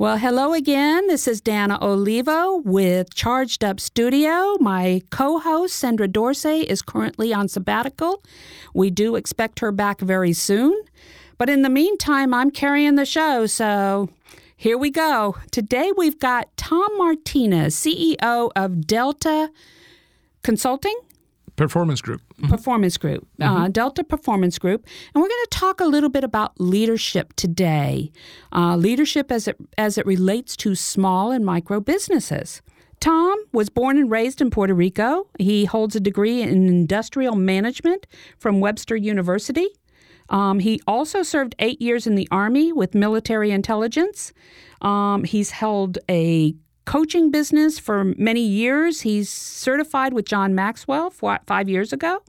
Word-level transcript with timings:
Well, 0.00 0.18
hello 0.18 0.54
again. 0.54 1.08
This 1.08 1.26
is 1.26 1.40
Dana 1.40 1.76
Olivo 1.82 2.58
with 2.58 3.12
Charged 3.16 3.64
Up 3.64 3.80
Studio. 3.80 4.54
My 4.60 5.02
co 5.10 5.40
host, 5.40 5.74
Sandra 5.74 6.06
Dorsey, 6.06 6.60
is 6.60 6.82
currently 6.82 7.34
on 7.34 7.48
sabbatical. 7.48 8.22
We 8.72 8.90
do 8.90 9.16
expect 9.16 9.58
her 9.58 9.72
back 9.72 10.00
very 10.00 10.32
soon. 10.32 10.80
But 11.36 11.50
in 11.50 11.62
the 11.62 11.68
meantime, 11.68 12.32
I'm 12.32 12.52
carrying 12.52 12.94
the 12.94 13.04
show, 13.04 13.46
so 13.46 14.08
here 14.56 14.78
we 14.78 14.90
go. 14.92 15.34
Today 15.50 15.90
we've 15.96 16.20
got 16.20 16.56
Tom 16.56 16.96
Martinez, 16.96 17.74
CEO 17.74 18.52
of 18.54 18.86
Delta 18.86 19.50
Consulting. 20.44 20.94
Performance 21.58 22.00
Group. 22.00 22.22
Mm-hmm. 22.34 22.48
Performance 22.48 22.96
Group, 22.96 23.26
uh, 23.40 23.44
mm-hmm. 23.44 23.62
uh, 23.62 23.68
Delta 23.68 24.04
Performance 24.04 24.58
Group, 24.58 24.86
and 25.14 25.22
we're 25.22 25.28
going 25.28 25.44
to 25.50 25.58
talk 25.58 25.80
a 25.80 25.84
little 25.84 26.08
bit 26.08 26.24
about 26.24 26.58
leadership 26.58 27.34
today. 27.34 28.10
Uh, 28.52 28.76
leadership 28.76 29.30
as 29.30 29.48
it 29.48 29.56
as 29.76 29.98
it 29.98 30.06
relates 30.06 30.56
to 30.56 30.74
small 30.74 31.30
and 31.30 31.44
micro 31.44 31.80
businesses. 31.80 32.62
Tom 33.00 33.38
was 33.52 33.68
born 33.68 33.96
and 33.98 34.10
raised 34.10 34.40
in 34.40 34.50
Puerto 34.50 34.74
Rico. 34.74 35.28
He 35.38 35.66
holds 35.66 35.94
a 35.94 36.00
degree 36.00 36.42
in 36.42 36.66
industrial 36.66 37.36
management 37.36 38.06
from 38.38 38.60
Webster 38.60 38.96
University. 38.96 39.68
Um, 40.30 40.58
he 40.58 40.80
also 40.86 41.22
served 41.22 41.54
eight 41.58 41.80
years 41.80 42.06
in 42.06 42.14
the 42.14 42.28
Army 42.30 42.72
with 42.72 42.94
military 42.94 43.50
intelligence. 43.50 44.32
Um, 44.82 45.24
he's 45.24 45.50
held 45.50 45.98
a 46.08 46.54
coaching 46.88 47.30
business 47.30 47.78
for 47.78 48.02
many 48.16 48.40
years. 48.40 49.02
He's 49.02 49.28
certified 49.28 50.14
with 50.14 50.24
John 50.24 50.54
Maxwell 50.54 51.10
five 51.10 51.68
years 51.68 51.92
ago. 51.92 52.22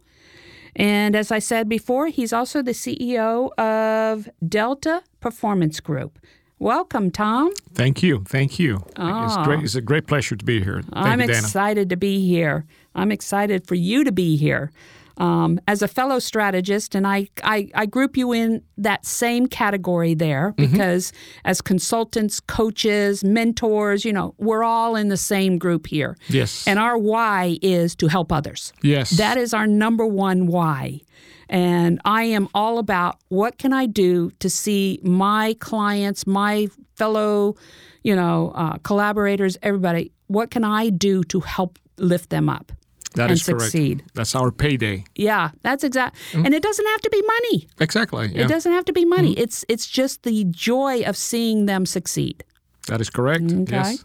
And 0.76 1.16
as 1.16 1.32
I 1.32 1.40
said 1.40 1.70
before, 1.70 2.08
he's 2.08 2.34
also 2.34 2.62
the 2.62 2.74
CEO 2.74 3.54
of 3.58 4.28
Delta 4.46 5.04
Performance 5.22 5.80
Group. 5.80 6.20
Welcome, 6.60 7.10
Tom. 7.10 7.54
Thank 7.74 8.04
you. 8.04 8.26
Thank 8.28 8.60
you. 8.60 8.84
Oh. 8.98 9.26
It's 9.26 9.48
great. 9.48 9.64
It's 9.64 9.76
a 9.76 9.82
great 9.82 10.08
pleasure 10.08 10.36
to 10.36 10.44
be 10.44 10.62
here. 10.62 10.82
Thank 10.82 10.94
I'm 10.94 11.22
you, 11.22 11.28
excited 11.30 11.90
to 11.92 11.96
be 11.96 12.28
here. 12.28 12.66
I'm 12.94 13.14
excited 13.14 13.66
for 13.66 13.76
you 13.76 14.04
to 14.04 14.12
be 14.12 14.36
here 14.36 14.72
um, 15.20 15.60
as 15.68 15.82
a 15.82 15.88
fellow 15.88 16.18
strategist, 16.20 16.96
and 16.96 17.06
I, 17.06 17.28
I, 17.44 17.70
I, 17.76 17.86
group 17.86 18.16
you 18.16 18.32
in 18.32 18.64
that 18.78 19.06
same 19.06 19.48
category 19.48 20.14
there 20.14 20.54
mm-hmm. 20.58 20.72
because 20.72 21.12
mm-hmm. 21.12 21.48
as 21.48 21.62
consultants, 21.62 22.40
coaches, 22.40 23.24
mentors, 23.24 24.06
you 24.06 24.14
know, 24.14 24.34
we're 24.38 24.64
all 24.64 24.96
in 24.96 25.10
the 25.10 25.18
same 25.18 25.58
group 25.58 25.88
here. 25.88 26.18
Yes. 26.30 26.66
And 26.66 26.80
our 26.80 26.98
why 26.98 27.58
is 27.62 27.96
to 27.98 28.08
help 28.08 28.32
others. 28.32 28.72
Yes. 28.82 29.12
That 29.12 29.38
is 29.38 29.54
our 29.54 29.68
number 29.68 30.06
one 30.06 30.48
why. 30.48 31.02
And 31.50 32.00
I 32.06 32.24
am 32.24 32.48
all 32.54 32.78
about 32.78 33.18
what 33.28 33.58
can 33.58 33.74
I 33.74 33.88
do 33.88 34.32
to 34.40 34.50
see 34.50 35.00
my 35.04 35.56
clients, 35.60 36.26
my 36.28 36.68
fellow, 36.96 37.56
you 38.04 38.16
know, 38.16 38.54
uh, 38.56 38.78
collaborators, 38.84 39.58
everybody, 39.64 40.12
what 40.28 40.52
can 40.52 40.64
I 40.64 40.90
do 40.90 41.24
to 41.26 41.40
help 41.40 41.80
lift 41.98 42.30
them 42.30 42.48
up? 42.48 42.72
That 43.16 43.24
and 43.24 43.32
is 43.32 43.44
succeed. 43.44 44.00
Correct. 44.00 44.16
That's 44.16 44.36
our 44.36 44.52
payday. 44.52 45.04
Yeah, 45.16 45.52
that's 45.64 45.84
exact. 45.84 46.16
Mm-hmm. 46.32 46.46
And 46.46 46.54
it 46.54 46.62
doesn't 46.62 46.86
have 46.86 47.02
to 47.02 47.10
be 47.10 47.22
money. 47.22 47.68
Exactly. 47.80 48.28
Yeah. 48.28 48.44
It 48.44 48.48
doesn't 48.48 48.72
have 48.72 48.86
to 48.86 48.94
be 48.94 49.06
money. 49.06 49.34
Mm-hmm. 49.34 49.42
It's 49.42 49.66
it's 49.68 49.88
just 49.88 50.24
the 50.24 50.46
joy 50.46 51.02
of 51.02 51.18
seeing 51.18 51.66
them 51.66 51.86
succeed. 51.86 52.44
That 52.88 53.02
is 53.02 53.10
correct. 53.10 53.52
Okay. 53.52 53.72
Yes. 53.72 54.04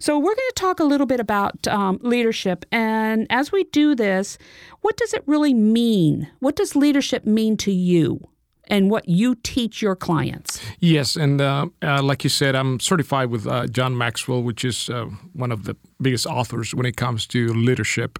So 0.00 0.18
we're 0.18 0.34
going 0.34 0.50
to 0.54 0.54
talk 0.56 0.80
a 0.80 0.84
little 0.84 1.06
bit 1.06 1.20
about 1.20 1.66
um, 1.68 1.98
leadership, 2.02 2.64
and 2.72 3.26
as 3.30 3.52
we 3.52 3.64
do 3.64 3.94
this, 3.94 4.38
what 4.80 4.96
does 4.96 5.14
it 5.14 5.22
really 5.26 5.54
mean? 5.54 6.28
What 6.40 6.56
does 6.56 6.74
leadership 6.74 7.24
mean 7.24 7.56
to 7.58 7.72
you? 7.72 8.20
And 8.68 8.90
what 8.90 9.08
you 9.08 9.34
teach 9.36 9.82
your 9.82 9.96
clients. 9.96 10.60
Yes, 10.80 11.16
and 11.16 11.40
uh, 11.40 11.66
uh, 11.82 12.02
like 12.02 12.24
you 12.24 12.30
said, 12.30 12.54
I'm 12.54 12.80
certified 12.80 13.30
with 13.30 13.46
uh, 13.46 13.66
John 13.66 13.96
Maxwell, 13.96 14.42
which 14.42 14.64
is 14.64 14.88
uh, 14.90 15.06
one 15.32 15.52
of 15.52 15.64
the 15.64 15.76
biggest 16.00 16.26
authors 16.26 16.74
when 16.74 16.86
it 16.86 16.96
comes 16.96 17.26
to 17.28 17.48
leadership. 17.52 18.18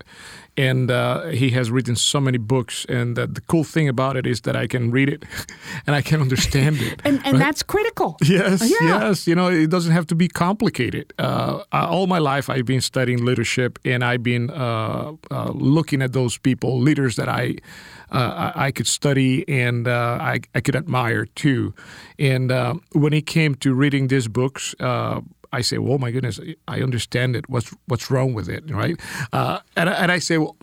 And 0.56 0.91
uh, 0.91 1.26
he 1.26 1.50
has 1.50 1.70
written 1.70 1.97
so 1.97 2.20
many 2.20 2.38
books. 2.38 2.84
And 2.88 3.16
the 3.16 3.42
cool 3.48 3.65
thing 3.65 3.88
about 3.88 4.16
it 4.16 4.26
is 4.26 4.42
that 4.42 4.56
I 4.56 4.66
can 4.66 4.91
read 4.91 5.09
it 5.09 5.25
and 5.87 5.97
I 5.97 6.03
can 6.03 6.20
understand 6.20 6.81
it. 6.81 7.00
and, 7.04 7.16
and 7.25 7.34
right? 7.34 7.38
that's 7.38 7.62
critical. 7.62 8.16
Yes, 8.22 8.62
yeah. 8.62 9.09
yes. 9.09 9.26
You 9.26 9.34
know, 9.34 9.48
it 9.48 9.70
doesn't 9.70 9.92
have 9.92 10.06
to 10.09 10.15
be 10.15 10.28
complicated. 10.28 11.12
Uh, 11.19 11.62
all 11.72 12.06
my 12.06 12.19
life, 12.19 12.48
I've 12.48 12.66
been 12.66 12.81
studying 12.81 13.25
leadership 13.25 13.78
and 13.84 14.04
I've 14.04 14.22
been 14.22 14.48
looking 15.54 16.03
at 16.03 16.12
those 16.12 16.38
people, 16.38 16.81
leaders 16.81 17.16
that 17.16 17.28
I 17.28 17.56
uh, 18.15 18.53
I, 18.54 18.71
could 18.71 18.86
study 18.86 19.44
and 19.48 19.88
uh, 19.88 20.19
I, 20.21 20.41
I, 20.54 20.60
could 20.60 20.76
admire 20.76 21.26
too. 21.26 21.75
And 22.19 22.53
uh, 22.53 22.75
when 22.92 23.12
it 23.12 23.26
came 23.26 23.54
to 23.56 23.75
reading 23.75 24.09
these 24.09 24.28
books, 24.28 24.75
uh, 24.78 25.21
I 25.54 25.62
say, 25.62 25.76
"Oh 25.78 25.98
my 25.98 26.10
goodness, 26.10 26.41
I 26.69 26.81
understand 26.82 27.37
it. 27.37 27.48
What's 27.48 27.75
what's 27.87 28.10
wrong 28.10 28.34
with 28.34 28.48
it, 28.48 28.70
right?" 28.70 28.97
Uh, 29.32 29.60
and, 29.76 29.88
and 29.88 30.10
I 30.12 30.19
say, 30.19 30.38
"Well, 30.38 30.56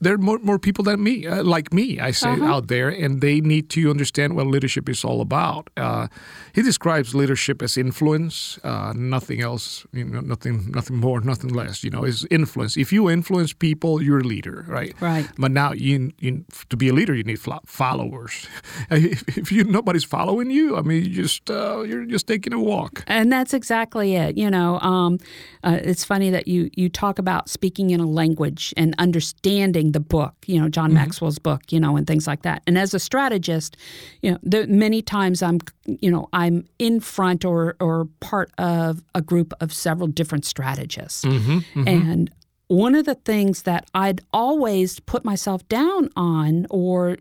there 0.00 0.14
are 0.14 0.18
more, 0.18 0.38
more 0.38 0.58
people 0.58 0.84
than 0.84 1.02
me, 1.02 1.26
uh, 1.26 1.42
like 1.42 1.72
me, 1.72 1.98
I 1.98 2.12
say, 2.12 2.30
uh-huh. 2.30 2.44
out 2.44 2.68
there, 2.68 2.88
and 2.88 3.20
they 3.20 3.40
need 3.40 3.68
to 3.70 3.90
understand 3.90 4.36
what 4.36 4.46
leadership 4.46 4.88
is 4.88 5.04
all 5.04 5.20
about. 5.20 5.70
Uh, 5.76 6.06
he 6.54 6.62
describes 6.62 7.14
leadership 7.14 7.62
as 7.62 7.76
influence, 7.76 8.58
uh, 8.62 8.92
nothing 8.94 9.40
else, 9.40 9.86
you 9.92 10.04
know, 10.04 10.20
nothing, 10.20 10.70
nothing 10.70 10.96
more, 10.96 11.20
nothing 11.20 11.52
less. 11.52 11.82
You 11.82 11.90
know, 11.90 12.04
is 12.04 12.26
influence. 12.30 12.76
If 12.76 12.92
you 12.92 13.10
influence 13.10 13.52
people, 13.52 14.00
you're 14.00 14.20
a 14.20 14.24
leader, 14.24 14.64
right? 14.68 14.94
Right. 15.00 15.28
But 15.36 15.50
now, 15.50 15.72
you, 15.72 16.12
you 16.20 16.44
to 16.68 16.76
be 16.76 16.88
a 16.88 16.92
leader, 16.92 17.14
you 17.14 17.24
need 17.24 17.40
followers. 17.66 18.46
if 18.90 19.50
you 19.50 19.64
nobody's 19.64 20.04
following 20.04 20.50
you, 20.50 20.76
I 20.76 20.82
mean, 20.82 21.04
you 21.04 21.10
just 21.10 21.50
uh, 21.50 21.80
you're 21.80 22.04
just 22.04 22.26
taking 22.26 22.52
a 22.52 22.60
walk. 22.60 23.02
And 23.06 23.32
that's 23.32 23.52
exactly 23.52 24.14
it. 24.14 24.36
You 24.36 24.50
know, 24.50 24.78
um, 24.80 25.18
uh, 25.64 25.78
it's 25.82 26.04
funny 26.04 26.30
that 26.30 26.46
you 26.46 26.70
you 26.74 26.88
talk 26.88 27.18
about 27.18 27.48
speaking 27.48 27.90
in 27.90 28.00
a 28.00 28.06
language 28.06 28.72
and 28.76 28.94
understanding 28.98 29.87
reading 29.88 29.92
the 29.92 30.00
book, 30.00 30.34
you 30.46 30.60
know, 30.60 30.68
John 30.68 30.90
mm-hmm. 30.90 30.96
Maxwell's 30.96 31.38
book, 31.38 31.72
you 31.72 31.80
know, 31.80 31.96
and 31.96 32.06
things 32.06 32.26
like 32.26 32.42
that. 32.42 32.62
And 32.66 32.78
as 32.78 32.94
a 32.94 32.98
strategist, 32.98 33.76
you 34.22 34.30
know, 34.32 34.38
there, 34.42 34.66
many 34.66 35.02
times 35.02 35.42
I'm, 35.42 35.60
you 35.86 36.10
know, 36.10 36.28
I'm 36.32 36.64
in 36.78 37.00
front 37.00 37.44
or 37.44 37.76
or 37.80 38.06
part 38.20 38.50
of 38.58 39.02
a 39.14 39.22
group 39.22 39.52
of 39.60 39.72
several 39.72 40.08
different 40.08 40.44
strategists, 40.44 41.24
mm-hmm. 41.24 41.58
Mm-hmm. 41.58 41.88
and 41.88 42.30
one 42.68 42.94
of 42.94 43.06
the 43.06 43.14
things 43.14 43.62
that 43.62 43.88
I'd 43.94 44.20
always 44.30 45.00
put 45.00 45.24
myself 45.24 45.66
down 45.68 46.10
on 46.16 46.66
or 46.68 47.16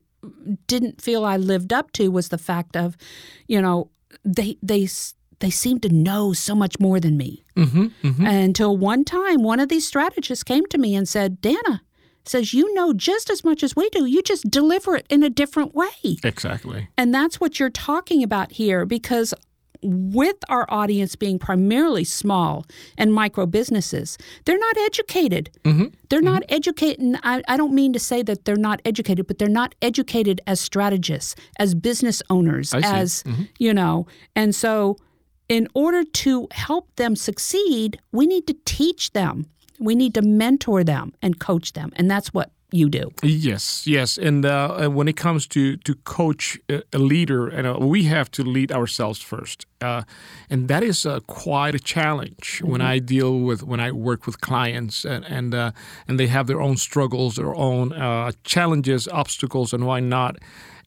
didn't 0.67 1.01
feel 1.01 1.23
I 1.23 1.37
lived 1.37 1.71
up 1.71 1.91
to 1.93 2.09
was 2.11 2.29
the 2.29 2.37
fact 2.37 2.75
of, 2.75 2.97
you 3.47 3.61
know, 3.61 3.89
they 4.25 4.57
they 4.61 4.87
they 5.39 5.49
seem 5.51 5.79
to 5.79 5.89
know 5.89 6.33
so 6.33 6.55
much 6.55 6.79
more 6.79 6.99
than 6.99 7.15
me. 7.15 7.43
Mm-hmm, 7.55 7.85
mm-hmm. 8.03 8.25
Until 8.25 8.75
one 8.75 9.03
time, 9.03 9.43
one 9.43 9.59
of 9.59 9.69
these 9.69 9.87
strategists 9.87 10.43
came 10.43 10.65
to 10.67 10.77
me 10.77 10.95
and 10.95 11.07
said, 11.07 11.41
Dana, 11.41 11.81
says, 12.29 12.53
You 12.53 12.73
know 12.73 12.93
just 12.93 13.29
as 13.29 13.43
much 13.43 13.63
as 13.63 13.75
we 13.75 13.89
do. 13.89 14.05
You 14.05 14.21
just 14.21 14.49
deliver 14.49 14.95
it 14.95 15.05
in 15.09 15.23
a 15.23 15.29
different 15.29 15.73
way. 15.73 16.17
Exactly. 16.23 16.87
And 16.97 17.13
that's 17.13 17.39
what 17.39 17.59
you're 17.59 17.69
talking 17.69 18.23
about 18.23 18.53
here 18.53 18.85
because 18.85 19.33
with 19.81 20.37
our 20.49 20.65
audience 20.69 21.15
being 21.15 21.39
primarily 21.39 22.03
small 22.03 22.65
and 22.97 23.13
micro 23.13 23.45
businesses, 23.45 24.17
they're 24.45 24.57
not 24.57 24.77
educated. 24.77 25.51
Mm-hmm. 25.63 25.85
They're 26.09 26.19
mm-hmm. 26.19 26.33
not 26.33 26.43
educated. 26.49 27.19
I, 27.23 27.43
I, 27.47 27.57
don't 27.57 27.73
mean 27.73 27.93
to 27.93 27.99
say 27.99 28.23
that 28.23 28.45
they're 28.45 28.55
not 28.55 28.81
educated, 28.85 29.27
but 29.27 29.37
they're 29.37 29.47
not 29.47 29.75
educated 29.81 30.41
as 30.47 30.59
strategists, 30.59 31.35
as 31.59 31.75
business 31.75 32.23
owners, 32.29 32.73
as, 32.73 33.23
mm-hmm. 33.23 33.43
you 33.59 33.73
know. 33.73 34.07
And 34.35 34.55
so, 34.55 34.97
in 35.47 35.67
order 35.73 36.03
to 36.03 36.47
help 36.51 36.93
them 36.97 37.15
succeed, 37.15 37.99
we 38.11 38.25
need 38.25 38.47
to 38.47 38.55
teach 38.65 39.13
them 39.13 39.45
we 39.79 39.95
need 39.95 40.13
to 40.13 40.21
mentor 40.21 40.83
them 40.83 41.13
and 41.21 41.39
coach 41.39 41.73
them. 41.73 41.91
And 41.95 42.09
that's 42.09 42.33
what 42.33 42.51
you 42.71 42.89
do. 42.89 43.11
Yes, 43.23 43.87
yes, 43.87 44.17
and 44.17 44.45
uh, 44.45 44.89
when 44.89 45.07
it 45.07 45.15
comes 45.15 45.47
to 45.47 45.77
to 45.77 45.95
coach 46.03 46.59
a 46.69 46.97
leader, 46.97 47.47
and 47.47 47.65
uh, 47.65 47.77
we 47.79 48.03
have 48.03 48.29
to 48.31 48.43
lead 48.43 48.71
ourselves 48.71 49.21
first, 49.21 49.65
uh, 49.81 50.01
and 50.49 50.67
that 50.67 50.83
is 50.83 51.05
uh, 51.05 51.21
quite 51.27 51.75
a 51.75 51.79
challenge 51.79 52.59
mm-hmm. 52.59 52.71
when 52.71 52.81
I 52.81 52.99
deal 52.99 53.39
with 53.39 53.63
when 53.63 53.79
I 53.79 53.91
work 53.91 54.25
with 54.25 54.41
clients, 54.41 55.05
and 55.05 55.23
and 55.25 55.55
uh, 55.55 55.71
and 56.07 56.19
they 56.19 56.27
have 56.27 56.47
their 56.47 56.61
own 56.61 56.77
struggles, 56.77 57.35
their 57.35 57.55
own 57.55 57.93
uh, 57.93 58.31
challenges, 58.43 59.07
obstacles, 59.07 59.73
and 59.73 59.85
why 59.85 60.01
not. 60.01 60.35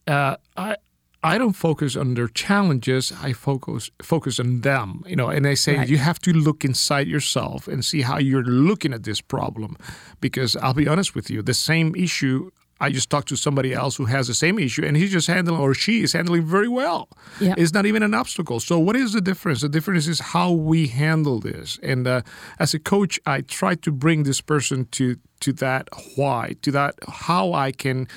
I 0.06 0.76
I 1.22 1.36
don't 1.36 1.52
focus 1.52 1.96
on 1.96 2.14
their 2.14 2.28
challenges. 2.28 3.12
I 3.22 3.32
focus 3.32 3.90
focus 4.02 4.40
on 4.40 4.62
them. 4.62 5.02
You 5.06 5.16
know, 5.16 5.28
and 5.28 5.46
I 5.46 5.54
say 5.54 5.76
right. 5.76 5.88
you 5.88 5.98
have 5.98 6.18
to 6.20 6.32
look 6.32 6.64
inside 6.64 7.08
yourself 7.08 7.68
and 7.68 7.84
see 7.84 8.02
how 8.02 8.18
you're 8.18 8.44
looking 8.44 8.94
at 8.94 9.02
this 9.02 9.20
problem, 9.20 9.76
because 10.20 10.56
I'll 10.56 10.74
be 10.74 10.88
honest 10.88 11.14
with 11.14 11.30
you, 11.30 11.42
the 11.42 11.54
same 11.54 11.94
issue. 11.94 12.50
I 12.82 12.88
just 12.88 13.10
talked 13.10 13.28
to 13.28 13.36
somebody 13.36 13.74
else 13.74 13.96
who 13.96 14.06
has 14.06 14.26
the 14.26 14.32
same 14.32 14.58
issue, 14.58 14.82
and 14.86 14.96
he's 14.96 15.12
just 15.12 15.26
handling 15.26 15.60
or 15.60 15.74
she 15.74 16.02
is 16.02 16.14
handling 16.14 16.46
very 16.46 16.68
well. 16.68 17.10
Yeah. 17.38 17.54
It's 17.58 17.74
not 17.74 17.84
even 17.84 18.02
an 18.02 18.14
obstacle. 18.14 18.58
So, 18.58 18.78
what 18.78 18.96
is 18.96 19.12
the 19.12 19.20
difference? 19.20 19.60
The 19.60 19.68
difference 19.68 20.06
is 20.06 20.20
how 20.20 20.50
we 20.52 20.86
handle 20.86 21.40
this. 21.40 21.78
And 21.82 22.06
uh, 22.06 22.22
as 22.58 22.72
a 22.72 22.78
coach, 22.78 23.20
I 23.26 23.42
try 23.42 23.74
to 23.74 23.92
bring 23.92 24.22
this 24.22 24.40
person 24.40 24.86
to 24.92 25.16
to 25.40 25.52
that 25.54 25.88
why, 26.16 26.56
to 26.62 26.70
that 26.70 26.94
how 27.06 27.52
I 27.52 27.72
can 27.72 28.08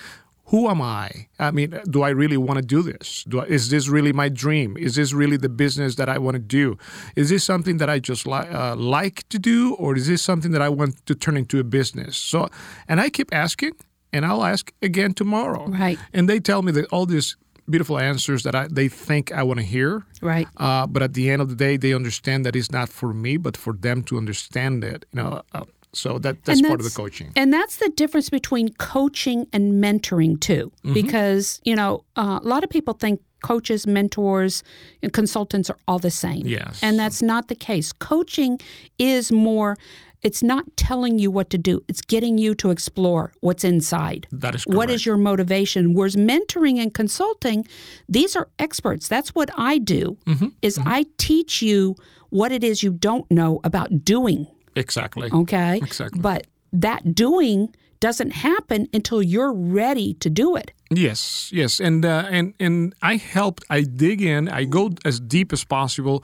who 0.54 0.70
am 0.70 0.84
I? 0.84 1.10
I 1.40 1.50
mean, 1.50 1.80
do 1.90 2.04
I 2.04 2.10
really 2.10 2.38
want 2.38 2.58
to 2.60 2.66
do 2.76 2.84
this? 2.84 3.26
Do 3.28 3.42
I, 3.42 3.46
is 3.46 3.72
this 3.72 3.88
really 3.88 4.14
my 4.14 4.30
dream? 4.30 4.78
Is 4.78 4.94
this 4.94 5.12
really 5.12 5.36
the 5.36 5.50
business 5.50 5.96
that 5.96 6.10
I 6.10 6.20
want 6.20 6.36
to 6.36 6.40
do? 6.40 6.78
Is 7.16 7.30
this 7.30 7.44
something 7.44 7.78
that 7.78 7.90
I 7.90 7.98
just 7.98 8.28
li- 8.28 8.50
uh, 8.62 8.76
like 8.76 9.28
to 9.30 9.40
do, 9.40 9.74
or 9.80 9.96
is 9.96 10.06
this 10.06 10.22
something 10.22 10.52
that 10.52 10.62
I 10.62 10.70
want 10.70 11.04
to 11.08 11.16
turn 11.16 11.38
into 11.38 11.58
a 11.58 11.64
business? 11.64 12.18
So, 12.18 12.50
and 12.88 13.02
I 13.02 13.10
keep 13.10 13.34
asking, 13.34 13.74
and 14.14 14.28
I'll 14.28 14.44
ask 14.44 14.72
again 14.84 15.16
tomorrow. 15.16 15.66
Right. 15.66 15.98
And 16.14 16.30
they 16.30 16.40
tell 16.40 16.62
me 16.62 16.72
that 16.74 16.86
all 16.92 17.08
these 17.08 17.36
beautiful 17.68 17.98
answers 17.98 18.44
that 18.44 18.54
I, 18.54 18.68
they 18.68 18.90
think 18.90 19.32
I 19.32 19.42
want 19.42 19.60
to 19.60 19.66
hear. 19.66 20.06
Right. 20.22 20.48
Uh, 20.58 20.86
but 20.86 21.02
at 21.02 21.16
the 21.16 21.32
end 21.32 21.42
of 21.42 21.50
the 21.50 21.56
day, 21.56 21.78
they 21.78 21.96
understand 21.96 22.46
that 22.46 22.56
it's 22.56 22.72
not 22.72 22.90
for 22.90 23.12
me, 23.12 23.38
but 23.38 23.58
for 23.58 23.74
them 23.74 24.04
to 24.04 24.18
understand 24.18 24.84
it. 24.84 25.08
You 25.14 25.24
know, 25.24 25.42
uh, 25.54 25.66
so 25.94 26.18
that 26.20 26.44
that's, 26.44 26.60
that's, 26.60 26.68
part 26.68 26.80
of 26.80 26.86
the 26.86 26.96
coaching. 26.96 27.32
And 27.36 27.54
that's 27.54 27.78
the 27.78 27.90
difference 27.90 28.30
between 28.30 28.74
coaching 28.74 29.48
and 29.54 29.84
mentoring 29.84 30.40
too, 30.40 30.72
mm-hmm. 30.84 30.94
because 30.94 31.62
you 31.64 31.76
know 31.76 32.04
uh, 32.16 32.40
a 32.42 32.48
lot 32.48 32.64
of 32.64 32.70
people 32.70 32.94
think 32.94 33.22
coaches, 33.44 33.86
mentors, 33.86 34.64
and 35.02 35.14
consultants 35.14 35.70
are 35.70 35.78
all 35.88 36.00
the 36.00 36.12
same. 36.12 36.46
Yes, 36.48 36.82
and 36.82 36.98
that's 36.98 37.22
not 37.22 37.48
the 37.48 37.56
case. 37.56 37.94
Coaching 37.94 38.60
is 38.98 39.32
more. 39.32 39.78
It's 40.24 40.42
not 40.42 40.66
telling 40.78 41.20
you 41.20 41.30
what 41.30 41.50
to 41.50 41.58
do. 41.58 41.84
It's 41.90 42.02
getting 42.02 42.38
you 42.38 42.56
to 42.56 42.72
explore 42.72 43.34
what's 43.42 43.66
inside. 43.66 44.26
That 44.32 44.56
is 44.56 44.64
correct. 44.64 44.78
What 44.78 44.90
is 44.90 45.06
your 45.06 45.18
motivation? 45.18 45.94
Whereas 45.94 46.16
mentoring 46.16 46.82
and 46.82 46.94
consulting, 46.94 47.68
these 48.08 48.34
are 48.38 48.48
experts. 48.58 49.10
That's 49.10 49.36
what 49.36 49.50
I 49.58 49.80
do. 49.80 50.18
Mm-hmm. 50.26 50.48
Is 50.62 50.78
mm-hmm. 50.78 50.88
I 50.88 51.06
teach 51.18 51.62
you 51.62 51.98
what 52.30 52.54
it 52.54 52.64
is 52.64 52.82
you 52.82 52.92
don't 52.92 53.30
know 53.30 53.60
about 53.66 54.06
doing 54.06 54.48
Exactly. 54.76 55.30
Okay. 55.32 55.78
Exactly. 55.78 56.20
But 56.20 56.48
that 56.72 57.16
doing 57.16 57.74
doesn't 58.00 58.32
happen 58.32 58.90
until 58.94 59.24
you're 59.24 59.54
ready 59.54 60.14
to 60.16 60.30
do 60.30 60.58
it. 60.58 60.72
Yes, 60.90 61.50
yes, 61.54 61.80
and 61.80 62.06
uh, 62.06 62.28
and 62.30 62.54
and 62.60 62.94
I 63.02 63.16
help. 63.16 63.62
I 63.70 63.82
dig 63.82 64.22
in. 64.22 64.50
I 64.50 64.66
go 64.66 64.92
as 65.06 65.20
deep 65.20 65.54
as 65.54 65.64
possible 65.64 66.24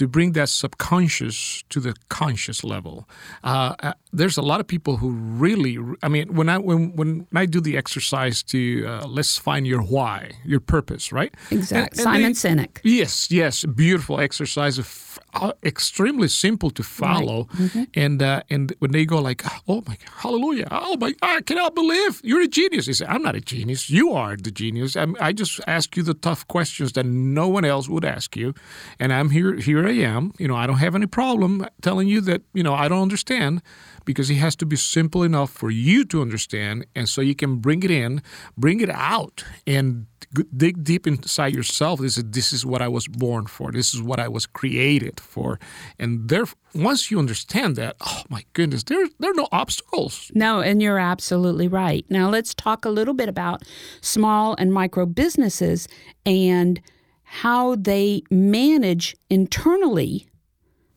to 0.00 0.08
bring 0.08 0.32
that 0.32 0.48
subconscious 0.48 1.62
to 1.68 1.78
the 1.78 1.94
conscious 2.08 2.64
level. 2.64 3.06
Uh, 3.44 3.74
uh, 3.80 3.92
there's 4.14 4.38
a 4.38 4.42
lot 4.42 4.58
of 4.58 4.66
people 4.66 4.96
who 4.96 5.10
really, 5.10 5.76
I 6.02 6.08
mean, 6.08 6.34
when 6.34 6.48
I 6.48 6.56
when 6.56 6.96
when 6.96 7.26
I 7.34 7.44
do 7.44 7.60
the 7.60 7.76
exercise 7.76 8.42
to 8.44 8.86
uh, 8.88 9.06
let's 9.06 9.36
find 9.36 9.66
your 9.66 9.82
why, 9.82 10.30
your 10.42 10.60
purpose, 10.60 11.12
right? 11.12 11.34
Exactly. 11.50 12.02
Simon 12.02 12.32
they, 12.32 12.32
Sinek. 12.32 12.78
Yes, 12.82 13.30
yes, 13.30 13.66
beautiful 13.66 14.20
exercise, 14.20 14.78
of, 14.78 15.18
uh, 15.34 15.52
extremely 15.62 16.28
simple 16.28 16.70
to 16.70 16.82
follow, 16.82 17.46
right. 17.52 17.60
mm-hmm. 17.60 17.82
and 17.92 18.22
uh, 18.22 18.40
and 18.48 18.72
when 18.78 18.92
they 18.92 19.04
go 19.04 19.20
like, 19.20 19.44
oh 19.68 19.82
my, 19.86 19.98
hallelujah, 20.22 20.66
oh 20.70 20.96
my, 20.96 21.12
I 21.20 21.42
cannot 21.42 21.74
believe 21.74 22.22
you're 22.24 22.40
a 22.40 22.48
genius. 22.48 22.86
They 22.86 22.94
say, 22.94 23.06
I'm 23.06 23.22
not 23.22 23.36
a 23.36 23.40
genius. 23.40 23.90
You 23.90 24.14
are 24.14 24.34
the 24.36 24.50
genius. 24.50 24.96
I'm, 24.96 25.14
I 25.20 25.32
just 25.32 25.60
ask 25.66 25.94
you 25.96 26.02
the 26.02 26.14
tough 26.14 26.48
questions 26.48 26.92
that 26.92 27.04
no 27.04 27.48
one 27.48 27.66
else 27.66 27.86
would 27.92 28.04
ask 28.04 28.34
you, 28.34 28.54
and 28.98 29.12
I'm 29.12 29.28
here 29.28 29.56
here 29.56 29.89
I 29.90 29.94
am. 29.94 30.32
You 30.38 30.46
know, 30.46 30.54
I 30.54 30.66
don't 30.66 30.78
have 30.78 30.94
any 30.94 31.06
problem 31.06 31.66
telling 31.82 32.06
you 32.06 32.20
that, 32.22 32.42
you 32.54 32.62
know, 32.62 32.74
I 32.74 32.86
don't 32.88 33.02
understand 33.02 33.60
because 34.04 34.30
it 34.30 34.36
has 34.36 34.54
to 34.56 34.66
be 34.66 34.76
simple 34.76 35.22
enough 35.24 35.50
for 35.50 35.70
you 35.70 36.04
to 36.06 36.22
understand. 36.22 36.86
And 36.94 37.08
so 37.08 37.20
you 37.20 37.34
can 37.34 37.56
bring 37.56 37.82
it 37.82 37.90
in, 37.90 38.22
bring 38.56 38.80
it 38.80 38.90
out, 38.90 39.44
and 39.66 40.06
dig 40.56 40.84
deep 40.84 41.06
inside 41.06 41.54
yourself. 41.54 42.00
This 42.00 42.16
is, 42.16 42.24
this 42.24 42.52
is 42.52 42.64
what 42.64 42.82
I 42.82 42.88
was 42.88 43.08
born 43.08 43.46
for. 43.46 43.72
This 43.72 43.92
is 43.92 44.00
what 44.00 44.20
I 44.20 44.28
was 44.28 44.46
created 44.46 45.18
for. 45.18 45.58
And 45.98 46.28
there, 46.28 46.44
once 46.72 47.10
you 47.10 47.18
understand 47.18 47.74
that, 47.76 47.96
oh 48.00 48.22
my 48.28 48.44
goodness, 48.52 48.84
there, 48.84 49.08
there 49.18 49.32
are 49.32 49.34
no 49.34 49.48
obstacles. 49.50 50.30
No, 50.34 50.60
and 50.60 50.80
you're 50.80 51.00
absolutely 51.00 51.66
right. 51.66 52.04
Now 52.08 52.30
let's 52.30 52.54
talk 52.54 52.84
a 52.84 52.90
little 52.90 53.14
bit 53.14 53.28
about 53.28 53.62
small 54.00 54.54
and 54.56 54.72
micro 54.72 55.04
businesses 55.04 55.88
and– 56.24 56.80
how 57.32 57.76
they 57.76 58.22
manage 58.28 59.16
internally, 59.30 60.26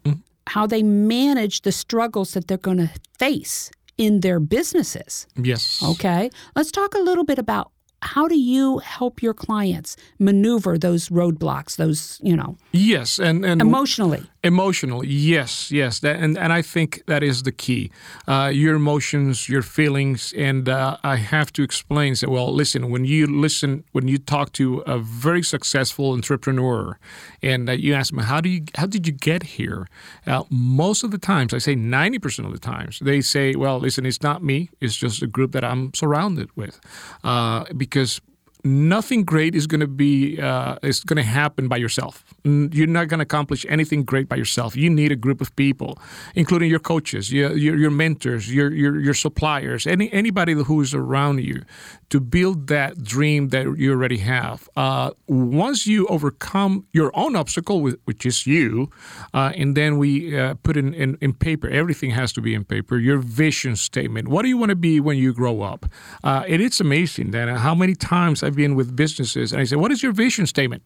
mm. 0.03 0.19
how 0.47 0.65
they 0.65 0.81
manage 0.81 1.61
the 1.61 1.71
struggles 1.71 2.33
that 2.33 2.47
they're 2.47 2.57
going 2.57 2.79
to 2.79 2.89
face 3.19 3.69
in 3.99 4.21
their 4.21 4.39
businesses. 4.39 5.27
Yes. 5.35 5.83
Okay. 5.83 6.31
Let's 6.55 6.71
talk 6.71 6.95
a 6.95 6.99
little 6.99 7.23
bit 7.23 7.37
about 7.37 7.71
how 8.03 8.27
do 8.27 8.37
you 8.37 8.79
help 8.79 9.23
your 9.23 9.33
clients 9.33 9.95
maneuver 10.19 10.77
those 10.77 11.09
roadblocks, 11.09 11.75
those, 11.77 12.19
you 12.21 12.35
know? 12.35 12.57
Yes, 12.71 13.19
and, 13.19 13.45
and 13.45 13.61
emotionally. 13.61 14.23
Emotionally, 14.45 15.07
yes, 15.07 15.71
yes, 15.71 15.99
that, 15.99 16.17
and 16.17 16.37
and 16.37 16.51
I 16.51 16.61
think 16.61 17.03
that 17.07 17.23
is 17.23 17.43
the 17.43 17.51
key. 17.53 17.89
Uh, 18.27 18.51
your 18.53 18.75
emotions, 18.75 19.47
your 19.47 19.61
feelings, 19.61 20.33
and 20.37 20.67
uh, 20.67 20.97
I 21.01 21.15
have 21.15 21.53
to 21.53 21.63
explain. 21.63 22.15
Say, 22.17 22.27
well, 22.27 22.53
listen. 22.53 22.89
When 22.89 23.05
you 23.05 23.25
listen, 23.25 23.85
when 23.93 24.09
you 24.09 24.17
talk 24.17 24.51
to 24.53 24.83
a 24.85 24.99
very 24.99 25.43
successful 25.43 26.11
entrepreneur, 26.11 26.99
and 27.41 27.69
uh, 27.69 27.71
you 27.71 27.93
ask 27.93 28.13
them, 28.13 28.23
how 28.23 28.41
do 28.41 28.49
you, 28.49 28.65
how 28.75 28.85
did 28.85 29.07
you 29.07 29.13
get 29.13 29.43
here? 29.43 29.87
Uh, 30.27 30.43
most 30.49 31.05
of 31.05 31.11
the 31.11 31.17
times, 31.17 31.53
I 31.53 31.59
say 31.59 31.73
ninety 31.73 32.19
percent 32.19 32.45
of 32.45 32.51
the 32.51 32.59
times, 32.59 32.99
they 32.99 33.21
say, 33.21 33.55
well, 33.55 33.79
listen, 33.79 34.05
it's 34.05 34.21
not 34.21 34.43
me. 34.43 34.69
It's 34.81 34.97
just 34.97 35.23
a 35.23 35.27
group 35.27 35.53
that 35.53 35.63
I'm 35.63 35.93
surrounded 35.93 36.49
with, 36.57 36.81
uh, 37.23 37.63
because 37.93 38.19
nothing 38.63 39.23
great 39.25 39.55
is 39.55 39.67
going 39.67 39.81
to 39.81 39.87
be 39.87 40.39
uh, 40.39 40.77
is 40.81 41.03
going 41.03 41.17
to 41.17 41.23
happen 41.23 41.67
by 41.67 41.77
yourself. 41.77 42.23
You're 42.43 42.87
not 42.87 43.07
going 43.07 43.19
to 43.19 43.23
accomplish 43.23 43.65
anything 43.69 44.03
great 44.03 44.29
by 44.29 44.37
yourself. 44.37 44.75
You 44.75 44.89
need 44.89 45.11
a 45.11 45.15
group 45.15 45.41
of 45.41 45.55
people, 45.55 45.97
including 46.35 46.69
your 46.69 46.79
coaches, 46.79 47.31
your 47.31 47.55
your, 47.55 47.75
your 47.75 47.91
mentors, 47.91 48.53
your, 48.53 48.71
your 48.73 48.99
your 48.99 49.13
suppliers, 49.13 49.85
any 49.85 50.11
anybody 50.13 50.53
who 50.53 50.81
is 50.81 50.93
around 50.93 51.43
you, 51.43 51.63
to 52.09 52.19
build 52.19 52.67
that 52.67 53.03
dream 53.03 53.49
that 53.49 53.77
you 53.77 53.91
already 53.91 54.17
have. 54.17 54.69
Uh, 54.75 55.11
once 55.27 55.85
you 55.85 56.07
overcome 56.07 56.85
your 56.93 57.11
own 57.15 57.35
obstacle, 57.35 57.81
which 58.05 58.25
is 58.25 58.47
you, 58.47 58.89
uh, 59.33 59.51
and 59.55 59.75
then 59.75 59.97
we 59.97 60.37
uh, 60.37 60.55
put 60.63 60.77
in, 60.77 60.93
in 60.93 61.17
in 61.21 61.33
paper. 61.33 61.69
Everything 61.69 62.11
has 62.11 62.31
to 62.33 62.41
be 62.41 62.53
in 62.53 62.63
paper. 62.63 62.97
Your 62.97 63.17
vision 63.17 63.75
statement. 63.75 64.27
What 64.27 64.43
do 64.43 64.47
you 64.47 64.57
want 64.57 64.69
to 64.69 64.75
be 64.75 64.99
when 64.99 65.17
you 65.17 65.33
grow 65.33 65.61
up? 65.61 65.85
Uh, 66.23 66.43
and 66.47 66.61
it's 66.61 66.79
amazing 66.79 67.31
that 67.31 67.49
how 67.57 67.75
many 67.75 67.95
times 67.95 68.43
I've 68.43 68.52
I've 68.53 68.57
been 68.57 68.75
with 68.75 68.95
businesses, 68.95 69.51
and 69.51 69.59
I 69.59 69.65
say, 69.65 69.75
"What 69.75 69.91
is 69.91 70.03
your 70.03 70.13
vision 70.13 70.45
statement?" 70.45 70.83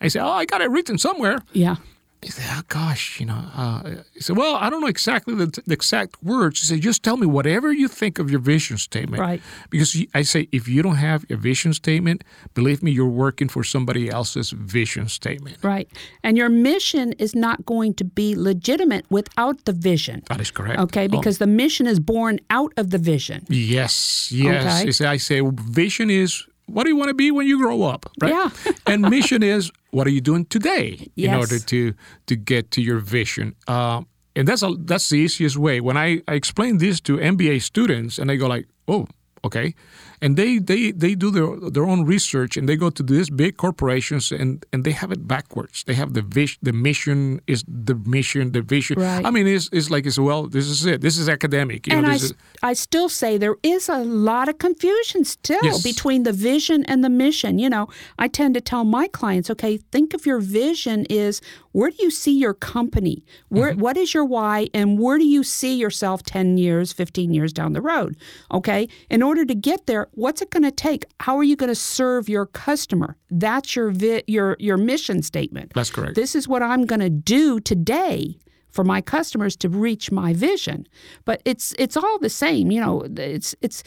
I 0.00 0.06
say, 0.06 0.20
"Oh, 0.20 0.30
I 0.30 0.44
got 0.44 0.60
it 0.60 0.70
written 0.70 0.98
somewhere." 0.98 1.38
Yeah. 1.52 1.76
He 2.22 2.30
said, 2.30 2.46
"Oh 2.50 2.62
gosh, 2.68 3.18
you 3.18 3.26
know." 3.26 3.42
Uh, 3.54 4.02
he 4.14 4.20
said, 4.20 4.36
"Well, 4.36 4.54
I 4.54 4.70
don't 4.70 4.80
know 4.80 4.88
exactly 4.88 5.34
the, 5.34 5.46
the, 5.66 5.72
exact 5.72 6.22
words." 6.22 6.60
He 6.60 6.66
said, 6.66 6.80
"Just 6.80 7.02
tell 7.02 7.16
me 7.16 7.26
whatever 7.26 7.72
you 7.72 7.88
think 7.88 8.20
of 8.20 8.30
your 8.30 8.38
vision 8.38 8.76
statement." 8.76 9.20
Right. 9.20 9.42
Because 9.70 9.96
I 10.14 10.22
say, 10.22 10.48
if 10.52 10.68
you 10.68 10.80
don't 10.82 10.96
have 10.96 11.24
a 11.28 11.36
vision 11.36 11.72
statement, 11.74 12.22
believe 12.54 12.82
me, 12.82 12.92
you're 12.92 13.16
working 13.26 13.48
for 13.48 13.64
somebody 13.64 14.08
else's 14.08 14.50
vision 14.50 15.08
statement. 15.08 15.58
Right. 15.62 15.88
And 16.22 16.36
your 16.36 16.48
mission 16.48 17.14
is 17.14 17.34
not 17.34 17.66
going 17.66 17.94
to 17.94 18.04
be 18.04 18.36
legitimate 18.36 19.06
without 19.10 19.64
the 19.64 19.72
vision. 19.72 20.22
That 20.28 20.40
is 20.40 20.52
correct. 20.52 20.78
Okay, 20.80 21.06
oh. 21.06 21.08
because 21.08 21.36
oh. 21.40 21.44
the 21.44 21.50
mission 21.50 21.88
is 21.88 21.98
born 22.00 22.38
out 22.50 22.72
of 22.76 22.90
the 22.90 22.98
vision. 22.98 23.44
Yes. 23.48 24.30
Yes. 24.32 25.00
Okay. 25.00 25.06
I 25.06 25.18
say, 25.18 25.40
vision 25.40 26.10
is 26.10 26.48
what 26.68 26.84
do 26.84 26.90
you 26.90 26.96
want 26.96 27.08
to 27.08 27.14
be 27.14 27.30
when 27.30 27.46
you 27.46 27.58
grow 27.58 27.82
up? 27.82 28.10
Right? 28.20 28.32
Yeah. 28.32 28.50
and 28.86 29.02
mission 29.02 29.42
is 29.42 29.70
what 29.90 30.06
are 30.06 30.10
you 30.10 30.20
doing 30.20 30.44
today 30.46 31.08
yes. 31.14 31.32
in 31.32 31.34
order 31.34 31.58
to 31.58 31.94
to 32.26 32.36
get 32.36 32.70
to 32.72 32.82
your 32.82 32.98
vision. 32.98 33.54
Uh, 33.66 34.02
and 34.36 34.46
that's 34.46 34.62
a, 34.62 34.72
that's 34.78 35.08
the 35.08 35.16
easiest 35.16 35.56
way. 35.56 35.80
When 35.80 35.96
I, 35.96 36.22
I 36.28 36.34
explain 36.34 36.78
this 36.78 37.00
to 37.02 37.16
MBA 37.16 37.62
students, 37.62 38.18
and 38.18 38.30
they 38.30 38.36
go 38.36 38.46
like, 38.46 38.66
"Oh, 38.86 39.06
okay 39.44 39.74
and 40.22 40.36
they 40.36 40.58
they 40.58 40.92
they 40.92 41.14
do 41.14 41.30
their 41.30 41.48
their 41.70 41.84
own 41.92 42.04
research 42.04 42.56
and 42.56 42.68
they 42.68 42.76
go 42.76 42.90
to 42.90 43.02
these 43.02 43.30
big 43.30 43.56
corporations 43.56 44.32
and 44.32 44.64
and 44.72 44.84
they 44.84 44.92
have 44.92 45.10
it 45.12 45.26
backwards 45.26 45.84
they 45.86 45.94
have 45.94 46.14
the 46.14 46.22
vision 46.22 46.58
the 46.62 46.72
mission 46.72 47.40
is 47.46 47.64
the 47.86 47.94
mission 48.16 48.52
the 48.52 48.62
vision 48.62 48.98
Right. 48.98 49.24
i 49.26 49.30
mean 49.30 49.46
it's, 49.46 49.68
it's 49.72 49.90
like 49.90 50.04
it's 50.06 50.18
well 50.18 50.46
this 50.48 50.66
is 50.66 50.84
it 50.86 51.00
this 51.00 51.16
is 51.18 51.28
academic 51.28 51.86
you 51.86 51.92
and 51.94 52.02
know, 52.06 52.12
I, 52.12 52.14
is, 52.16 52.34
I 52.62 52.72
still 52.74 53.08
say 53.08 53.38
there 53.38 53.56
is 53.62 53.88
a 53.88 53.98
lot 54.04 54.48
of 54.48 54.58
confusion 54.58 55.24
still 55.24 55.58
Yes. 55.62 55.82
between 55.82 56.22
the 56.24 56.32
vision 56.32 56.84
and 56.84 57.02
the 57.04 57.08
mission. 57.10 57.58
You 57.58 57.68
know, 57.70 57.88
I 58.18 58.28
tend 58.28 58.54
to 58.54 58.60
tell 58.60 58.84
my 58.84 59.06
clients, 59.08 59.50
okay, 59.50 59.78
think 59.92 60.14
of 60.14 60.24
your 60.26 60.40
vision 60.40 61.04
is 61.10 61.40
where 61.72 61.90
do 61.90 61.96
you 62.00 62.10
see 62.10 62.36
your 62.38 62.54
company? 62.54 63.24
Where 63.48 63.72
Mm-hmm. 63.72 63.80
what 63.80 63.96
is 63.96 64.14
your 64.14 64.24
why 64.24 64.68
and 64.74 64.98
where 64.98 65.18
do 65.18 65.24
you 65.26 65.42
see 65.44 65.74
yourself 65.74 66.22
10 66.22 66.58
years, 66.58 66.92
15 66.92 67.32
years 67.34 67.52
down 67.52 67.72
the 67.72 67.80
road? 67.80 68.16
Okay? 68.52 68.88
In 69.10 69.22
order 69.22 69.44
to 69.44 69.54
get 69.54 69.86
there, 69.86 70.07
what's 70.12 70.42
it 70.42 70.50
going 70.50 70.62
to 70.62 70.70
take? 70.70 71.04
How 71.20 71.36
are 71.36 71.42
you 71.44 71.56
going 71.56 71.68
to 71.68 71.74
serve 71.74 72.28
your 72.28 72.46
customer? 72.46 73.16
That's 73.30 73.76
your 73.76 73.90
vi- 73.90 74.24
your 74.26 74.56
your 74.58 74.76
mission 74.76 75.22
statement. 75.22 75.72
That's 75.74 75.90
correct. 75.90 76.14
This 76.14 76.34
is 76.34 76.48
what 76.48 76.62
I'm 76.62 76.86
going 76.86 77.00
to 77.00 77.10
do 77.10 77.60
today 77.60 78.38
for 78.70 78.84
my 78.84 79.00
customers 79.00 79.56
to 79.56 79.68
reach 79.68 80.10
my 80.12 80.32
vision. 80.32 80.86
But 81.24 81.42
it's 81.44 81.74
it's 81.78 81.96
all 81.96 82.18
the 82.18 82.30
same, 82.30 82.70
you 82.70 82.80
know. 82.80 83.02
It's 83.16 83.54
it's 83.60 83.82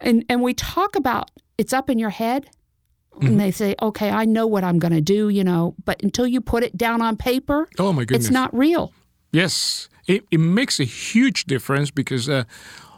and 0.00 0.24
and 0.28 0.42
we 0.42 0.54
talk 0.54 0.96
about 0.96 1.30
it's 1.58 1.72
up 1.72 1.90
in 1.90 1.98
your 1.98 2.10
head. 2.10 2.48
Mm-hmm. 3.14 3.26
And 3.28 3.40
they 3.40 3.50
say, 3.50 3.74
okay, 3.80 4.10
I 4.10 4.26
know 4.26 4.46
what 4.46 4.62
I'm 4.62 4.78
going 4.78 4.92
to 4.92 5.00
do, 5.00 5.30
you 5.30 5.42
know, 5.42 5.74
but 5.86 6.02
until 6.02 6.26
you 6.26 6.42
put 6.42 6.62
it 6.62 6.76
down 6.76 7.00
on 7.00 7.16
paper, 7.16 7.66
oh 7.78 7.90
my 7.90 8.04
goodness 8.04 8.26
it's 8.26 8.30
not 8.30 8.54
real. 8.54 8.92
Yes, 9.32 9.88
it, 10.06 10.24
it 10.30 10.38
makes 10.38 10.78
a 10.80 10.84
huge 10.84 11.46
difference 11.46 11.90
because 11.90 12.28
uh, 12.28 12.44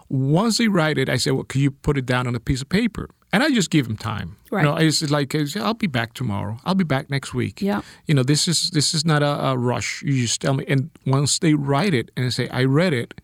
once 0.08 0.58
they 0.58 0.68
write 0.68 0.98
it, 0.98 1.08
I 1.08 1.16
say, 1.16 1.30
"Well, 1.30 1.44
can 1.44 1.60
you 1.60 1.70
put 1.70 1.98
it 1.98 2.06
down 2.06 2.26
on 2.26 2.34
a 2.34 2.40
piece 2.40 2.62
of 2.62 2.68
paper?" 2.68 3.08
And 3.32 3.42
I 3.42 3.50
just 3.50 3.70
give 3.70 3.86
them 3.86 3.96
time. 3.96 4.36
Right. 4.50 4.64
You 4.64 4.70
know, 4.70 4.76
it's 4.76 5.10
like 5.10 5.34
I'll 5.56 5.74
be 5.74 5.86
back 5.86 6.14
tomorrow. 6.14 6.58
I'll 6.64 6.74
be 6.74 6.84
back 6.84 7.10
next 7.10 7.34
week. 7.34 7.60
Yeah. 7.60 7.82
You 8.06 8.14
know, 8.14 8.22
this 8.22 8.48
is 8.48 8.70
this 8.70 8.94
is 8.94 9.04
not 9.04 9.22
a, 9.22 9.48
a 9.48 9.58
rush. 9.58 10.02
You 10.02 10.14
just 10.22 10.40
tell 10.40 10.54
me. 10.54 10.64
And 10.66 10.90
once 11.06 11.38
they 11.38 11.54
write 11.54 11.92
it 11.92 12.10
and 12.16 12.24
they 12.26 12.30
say, 12.30 12.48
"I 12.48 12.64
read 12.64 12.92
it, 12.94 13.20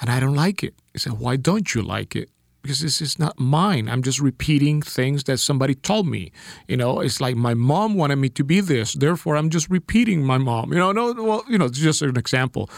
and 0.00 0.10
I 0.10 0.18
don't 0.20 0.34
like 0.34 0.64
it," 0.64 0.74
I 0.94 0.98
say, 0.98 1.10
"Why 1.10 1.36
don't 1.36 1.74
you 1.74 1.82
like 1.82 2.16
it?" 2.16 2.30
Because 2.62 2.80
this 2.80 3.02
is 3.02 3.18
not 3.18 3.38
mine. 3.38 3.88
I'm 3.90 4.02
just 4.02 4.20
repeating 4.20 4.80
things 4.80 5.24
that 5.24 5.38
somebody 5.38 5.74
told 5.74 6.08
me. 6.08 6.32
You 6.66 6.78
know, 6.78 7.00
it's 7.00 7.20
like 7.20 7.36
my 7.36 7.54
mom 7.54 7.94
wanted 7.94 8.16
me 8.16 8.30
to 8.30 8.42
be 8.42 8.60
this, 8.60 8.94
therefore 8.94 9.36
I'm 9.36 9.50
just 9.50 9.68
repeating 9.68 10.24
my 10.24 10.38
mom. 10.38 10.72
You 10.72 10.78
know, 10.78 10.90
no, 10.90 11.12
well, 11.12 11.44
you 11.46 11.58
know, 11.58 11.66
it's 11.66 11.78
just 11.78 12.00
an 12.00 12.16
example. 12.16 12.70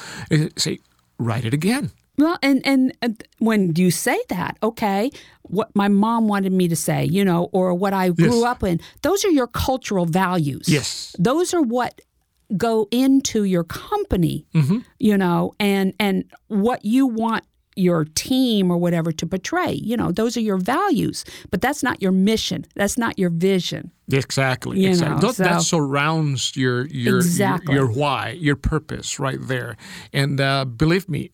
Say, 0.56 0.80
write 1.18 1.44
it 1.44 1.54
again. 1.54 1.92
Well, 2.18 2.38
and, 2.42 2.66
and 2.66 2.92
when 3.38 3.74
you 3.76 3.90
say 3.90 4.18
that, 4.28 4.56
okay, 4.62 5.10
what 5.42 5.74
my 5.74 5.88
mom 5.88 6.28
wanted 6.28 6.52
me 6.52 6.68
to 6.68 6.76
say, 6.76 7.04
you 7.04 7.24
know, 7.24 7.48
or 7.52 7.74
what 7.74 7.92
I 7.92 8.08
grew 8.10 8.36
Yes. 8.40 8.44
up 8.44 8.62
in, 8.62 8.80
those 9.02 9.24
are 9.24 9.30
your 9.30 9.46
cultural 9.46 10.06
values. 10.06 10.68
Yes. 10.68 11.14
Those 11.18 11.52
are 11.54 11.62
what 11.62 12.00
go 12.56 12.86
into 12.90 13.44
your 13.44 13.64
company, 13.64 14.46
you 14.98 15.18
know, 15.18 15.52
and 15.58 15.92
and 15.98 16.24
what 16.48 16.84
you 16.84 17.06
want 17.06 17.44
your 17.78 18.06
team 18.14 18.70
or 18.70 18.78
whatever 18.78 19.12
to 19.12 19.26
portray. 19.26 19.72
You 19.72 19.96
know, 19.98 20.10
those 20.10 20.36
are 20.36 20.40
your 20.40 20.56
values, 20.56 21.24
but 21.50 21.60
that's 21.60 21.82
not 21.82 22.00
your 22.00 22.12
mission. 22.12 22.64
That's 22.74 22.96
not 22.96 23.18
your 23.18 23.28
vision. 23.30 23.90
Exactly. 24.10 24.80
You 24.80 24.88
exactly. 24.90 25.26
know, 25.26 25.32
that, 25.32 25.44
that 25.44 25.62
surrounds 25.62 26.56
your 26.56 26.86
your, 26.86 27.16
Exactly. 27.18 27.74
your 27.74 27.86
your 27.86 27.92
why, 27.92 28.30
your 28.30 28.56
purpose, 28.56 29.18
right 29.20 29.38
there. 29.42 29.76
And 30.12 30.40
uh, 30.40 30.64
believe 30.64 31.08
me, 31.08 31.30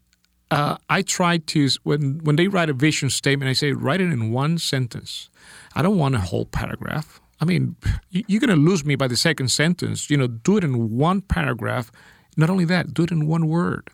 uh, 0.54 0.76
I 0.98 1.02
try 1.02 1.38
to 1.52 1.68
when 1.84 2.20
when 2.26 2.36
they 2.36 2.48
write 2.48 2.70
a 2.70 2.74
vision 2.86 3.10
statement, 3.10 3.48
I 3.48 3.54
say 3.54 3.72
write 3.72 4.00
it 4.00 4.12
in 4.12 4.32
one 4.32 4.58
sentence. 4.58 5.30
I 5.74 5.80
don't 5.82 5.98
want 5.98 6.14
a 6.14 6.20
whole 6.30 6.46
paragraph. 6.46 7.20
I 7.40 7.44
mean, 7.44 7.74
you- 8.10 8.24
you're 8.28 8.40
going 8.46 8.56
to 8.60 8.70
lose 8.70 8.84
me 8.84 8.94
by 8.96 9.08
the 9.08 9.16
second 9.16 9.48
sentence. 9.50 10.10
You 10.10 10.16
know, 10.18 10.28
do 10.28 10.56
it 10.58 10.64
in 10.64 10.72
one 11.08 11.20
paragraph. 11.22 11.90
Not 12.36 12.50
only 12.50 12.66
that, 12.66 12.84
do 12.94 13.02
it 13.04 13.10
in 13.10 13.26
one 13.26 13.44
word. 13.48 13.84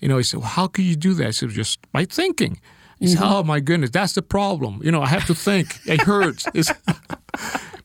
You 0.00 0.08
know, 0.08 0.18
I 0.18 0.22
said, 0.22 0.40
well, 0.40 0.48
how 0.58 0.66
could 0.66 0.84
you 0.84 0.96
do 0.96 1.14
that? 1.14 1.26
I 1.26 1.30
said, 1.32 1.50
just 1.50 1.78
by 1.92 2.04
thinking. 2.04 2.60
He 2.98 3.06
said, 3.08 3.20
oh 3.22 3.42
my 3.42 3.60
goodness, 3.60 3.90
that's 3.90 4.12
the 4.12 4.22
problem. 4.22 4.80
You 4.84 4.90
know, 4.92 5.02
I 5.02 5.06
have 5.08 5.26
to 5.26 5.34
think. 5.34 5.66
It 5.86 6.02
hurts. 6.02 6.44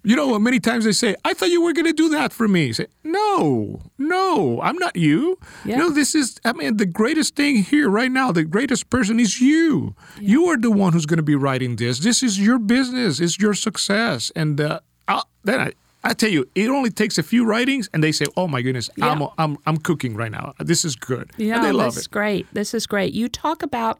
You 0.05 0.15
know, 0.15 0.37
many 0.39 0.59
times 0.59 0.85
they 0.85 0.91
say, 0.91 1.15
I 1.25 1.33
thought 1.33 1.49
you 1.49 1.61
were 1.61 1.73
going 1.73 1.85
to 1.87 1.93
do 1.93 2.09
that 2.09 2.31
for 2.31 2.47
me. 2.47 2.71
Say, 2.73 2.87
no, 3.03 3.81
no, 3.97 4.61
I'm 4.61 4.77
not 4.77 4.95
you. 4.95 5.39
Yeah. 5.65 5.77
No, 5.77 5.89
this 5.89 6.13
is, 6.15 6.39
I 6.45 6.53
mean, 6.53 6.77
the 6.77 6.85
greatest 6.85 7.35
thing 7.35 7.63
here 7.63 7.89
right 7.89 8.11
now, 8.11 8.31
the 8.31 8.43
greatest 8.43 8.89
person 8.89 9.19
is 9.19 9.41
you. 9.41 9.95
You 10.19 10.45
are 10.45 10.57
the 10.57 10.71
one 10.71 10.93
who's 10.93 11.05
going 11.05 11.17
to 11.17 11.23
be 11.23 11.35
writing 11.35 11.75
this. 11.75 11.99
This 11.99 12.21
is 12.21 12.39
your 12.39 12.59
business, 12.59 13.19
it's 13.19 13.39
your 13.39 13.53
success. 13.53 14.31
And 14.35 14.61
uh, 14.61 14.79
I'll, 15.07 15.27
then 15.43 15.59
I, 15.59 15.73
I 16.03 16.13
tell 16.13 16.29
you, 16.29 16.47
it 16.53 16.69
only 16.69 16.91
takes 16.91 17.17
a 17.17 17.23
few 17.23 17.45
writings, 17.45 17.89
and 17.91 18.03
they 18.03 18.11
say, 18.11 18.25
"Oh 18.37 18.47
my 18.47 18.61
goodness, 18.61 18.91
I'm, 19.01 19.27
I'm 19.39 19.57
I'm 19.65 19.77
cooking 19.77 20.15
right 20.15 20.31
now. 20.31 20.53
This 20.59 20.85
is 20.85 20.95
good." 20.95 21.31
Yeah, 21.35 21.55
and 21.55 21.65
they 21.65 21.71
love 21.71 21.95
this 21.95 22.03
is 22.03 22.07
great. 22.07 22.45
This 22.53 22.75
is 22.75 22.85
great. 22.85 23.15
You 23.15 23.27
talk 23.27 23.63
about 23.63 23.99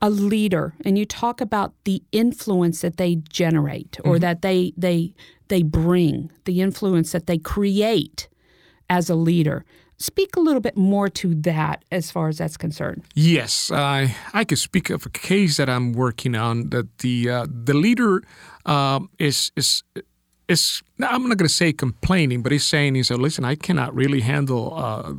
a 0.00 0.10
leader 0.10 0.74
and 0.84 0.96
you 0.98 1.04
talk 1.04 1.40
about 1.40 1.72
the 1.84 2.02
influence 2.12 2.80
that 2.82 2.96
they 2.96 3.16
generate 3.28 3.98
or 4.04 4.14
Mm-hmm. 4.14 4.20
that 4.20 4.42
they 4.42 4.72
they 4.76 5.14
they 5.48 5.62
bring, 5.62 6.30
the 6.44 6.60
influence 6.60 7.12
that 7.12 7.26
they 7.26 7.38
create 7.38 8.28
as 8.90 9.10
a 9.10 9.14
leader. 9.14 9.64
Speak 10.00 10.36
a 10.36 10.40
little 10.40 10.60
bit 10.60 10.76
more 10.76 11.08
to 11.08 11.34
that 11.34 11.84
as 11.90 12.10
far 12.12 12.28
as 12.28 12.38
that's 12.38 12.56
concerned. 12.56 13.02
Yes, 13.14 13.70
I 13.72 14.14
I 14.32 14.44
could 14.44 14.58
speak 14.58 14.90
of 14.90 15.06
a 15.06 15.10
case 15.10 15.56
that 15.56 15.68
I'm 15.68 15.92
working 15.92 16.36
on. 16.36 16.70
That 16.70 16.86
the 16.98 17.28
uh, 17.30 17.46
the 17.64 17.74
leader 17.74 18.22
um, 18.66 19.08
is 19.18 19.50
is 19.56 19.82
is 20.48 20.82
I'm 21.00 21.28
not 21.28 21.36
going 21.38 21.48
to 21.48 21.54
say 21.54 21.72
complaining, 21.72 22.42
but 22.42 22.52
he's 22.52 22.64
saying 22.66 22.94
he 22.94 23.02
said, 23.02 23.18
"Listen, 23.20 23.44
I 23.44 23.54
cannot 23.54 23.94
really 23.94 24.20
handle 24.20 24.74
uh, 24.74 25.12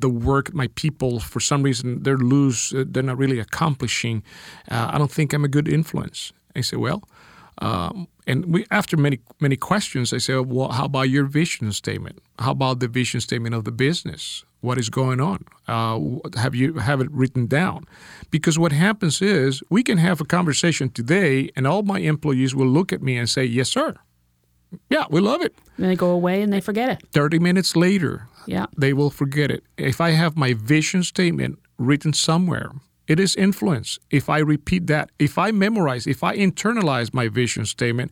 the 0.00 0.08
work. 0.08 0.54
My 0.54 0.68
people, 0.74 1.20
for 1.20 1.40
some 1.40 1.62
reason, 1.62 2.02
they're 2.04 2.16
loose. 2.18 2.72
uh, 2.72 2.84
They're 2.86 3.02
not 3.02 3.18
really 3.18 3.40
accomplishing. 3.40 4.22
Uh, 4.70 4.90
I 4.92 4.98
don't 4.98 5.10
think 5.10 5.32
I'm 5.32 5.44
a 5.44 5.48
good 5.48 5.68
influence." 5.68 6.32
I 6.56 6.62
said, 6.62 6.78
"Well." 6.78 7.02
Um, 7.58 8.06
and 8.26 8.44
we, 8.52 8.66
after 8.70 8.96
many 8.98 9.18
many 9.40 9.56
questions, 9.56 10.12
I 10.12 10.18
said, 10.18 10.46
"Well, 10.46 10.68
how 10.68 10.84
about 10.84 11.08
your 11.08 11.24
vision 11.24 11.72
statement? 11.72 12.18
How 12.38 12.50
about 12.52 12.80
the 12.80 12.88
vision 12.88 13.20
statement 13.20 13.54
of 13.54 13.64
the 13.64 13.72
business? 13.72 14.44
What 14.60 14.78
is 14.78 14.90
going 14.90 15.20
on? 15.20 15.44
Uh, 15.66 15.98
have 16.38 16.54
you 16.54 16.74
have 16.74 17.00
it 17.00 17.10
written 17.10 17.46
down? 17.46 17.84
Because 18.30 18.58
what 18.58 18.72
happens 18.72 19.22
is 19.22 19.62
we 19.70 19.82
can 19.82 19.98
have 19.98 20.20
a 20.20 20.24
conversation 20.26 20.90
today, 20.90 21.50
and 21.56 21.66
all 21.66 21.82
my 21.82 22.00
employees 22.00 22.54
will 22.54 22.68
look 22.68 22.92
at 22.92 23.00
me 23.02 23.16
and 23.16 23.28
say, 23.28 23.44
"Yes, 23.44 23.68
sir. 23.70 23.94
Yeah, 24.90 25.04
we 25.10 25.20
love 25.20 25.42
it." 25.42 25.54
And 25.76 25.86
they 25.86 25.96
go 25.96 26.10
away 26.10 26.42
and 26.42 26.52
they 26.52 26.60
forget 26.60 26.88
it. 26.90 27.02
Thirty 27.12 27.38
minutes 27.38 27.76
later, 27.76 28.28
Yeah. 28.46 28.66
they 28.76 28.92
will 28.92 29.10
forget 29.10 29.50
it. 29.50 29.64
If 29.76 30.00
I 30.00 30.10
have 30.10 30.36
my 30.36 30.54
vision 30.54 31.02
statement 31.02 31.58
written 31.78 32.12
somewhere, 32.12 32.70
it 33.06 33.20
is 33.20 33.36
influence. 33.36 33.98
If 34.10 34.28
I 34.28 34.38
repeat 34.38 34.86
that, 34.88 35.10
if 35.18 35.38
I 35.38 35.50
memorize, 35.52 36.06
if 36.06 36.22
I 36.24 36.36
internalize 36.36 37.12
my 37.14 37.28
vision 37.28 37.64
statement, 37.66 38.10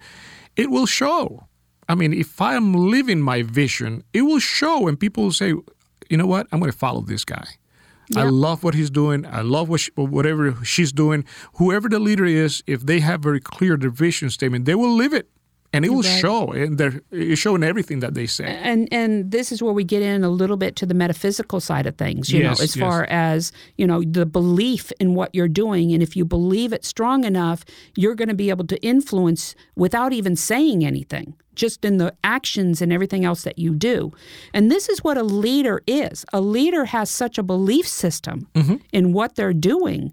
it 0.56 0.70
will 0.70 0.86
show. 0.86 1.46
I 1.88 1.94
mean, 1.94 2.12
if 2.14 2.40
I 2.40 2.54
am 2.54 2.72
living 2.72 3.20
my 3.20 3.42
vision, 3.42 4.04
it 4.12 4.22
will 4.22 4.38
show, 4.40 4.88
and 4.88 4.98
people 4.98 5.24
will 5.24 5.32
say, 5.32 5.48
you 6.10 6.16
know 6.16 6.26
what, 6.26 6.46
I'm 6.52 6.60
going 6.60 6.70
to 6.72 6.78
follow 6.78 7.00
this 7.02 7.24
guy. 7.24 7.46
I 8.16 8.24
love 8.24 8.62
what 8.62 8.74
he's 8.74 8.90
doing. 8.90 9.24
I 9.26 9.40
love 9.40 9.68
what 9.70 9.80
she, 9.80 9.90
whatever 9.96 10.54
she's 10.62 10.92
doing. 10.92 11.24
Whoever 11.54 11.88
the 11.88 11.98
leader 11.98 12.26
is, 12.26 12.62
if 12.66 12.84
they 12.84 13.00
have 13.00 13.20
very 13.22 13.40
clear 13.40 13.76
their 13.78 13.90
vision 13.90 14.28
statement, 14.30 14.66
they 14.66 14.74
will 14.74 14.94
live 14.94 15.12
it, 15.14 15.28
and 15.74 15.84
it 15.84 15.90
will 15.90 16.02
Right. 16.02 16.20
show. 16.20 16.40
And 16.52 16.78
they're 16.78 17.00
it's 17.10 17.40
showing 17.40 17.62
everything 17.62 18.00
that 18.00 18.14
they 18.14 18.26
say. 18.26 18.46
and 18.70 18.88
and 19.00 19.30
this 19.36 19.46
is 19.52 19.58
where 19.62 19.72
we 19.80 19.84
get 19.94 20.02
in 20.02 20.24
a 20.24 20.30
little 20.40 20.56
bit 20.64 20.72
to 20.80 20.86
the 20.86 20.94
metaphysical 20.94 21.60
side 21.60 21.86
of 21.90 21.94
things 22.04 22.30
you 22.32 22.40
Yes, 22.40 22.46
know 22.58 22.64
as 22.64 22.76
yes. 22.76 22.82
far 22.84 23.00
as 23.30 23.52
you 23.80 23.86
know 23.90 24.00
the 24.18 24.26
belief 24.40 24.84
in 25.02 25.08
what 25.18 25.30
you're 25.36 25.54
doing 25.64 25.92
and 25.94 26.02
if 26.02 26.12
you 26.18 26.24
believe 26.36 26.70
it 26.76 26.84
strong 26.84 27.24
enough 27.24 27.64
you're 28.00 28.14
going 28.20 28.32
to 28.36 28.40
be 28.44 28.50
able 28.54 28.66
to 28.74 28.78
influence 28.94 29.42
without 29.84 30.12
even 30.12 30.34
saying 30.36 30.84
anything 30.92 31.28
just 31.62 31.84
in 31.84 31.94
the 32.02 32.10
actions 32.24 32.82
and 32.82 32.92
everything 32.92 33.24
else 33.24 33.42
that 33.48 33.58
you 33.64 33.70
do 33.92 34.12
and 34.56 34.70
this 34.74 34.88
is 34.88 34.98
what 35.06 35.16
a 35.16 35.22
leader 35.44 35.76
is 35.86 36.24
a 36.32 36.40
leader 36.56 36.84
has 36.96 37.08
such 37.10 37.38
a 37.38 37.42
belief 37.42 37.86
system 37.86 38.36
mm-hmm. 38.54 38.76
in 38.92 39.12
what 39.12 39.30
they're 39.36 39.52
doing 39.74 40.12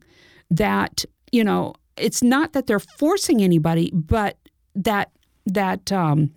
that 0.50 1.06
you 1.32 1.44
know 1.44 1.74
it's 1.98 2.22
not 2.24 2.54
that 2.54 2.68
they're 2.68 2.86
forcing 3.04 3.42
anybody 3.42 3.92
but 3.94 4.38
that 4.76 5.10
that 5.46 5.92
um, 5.92 6.32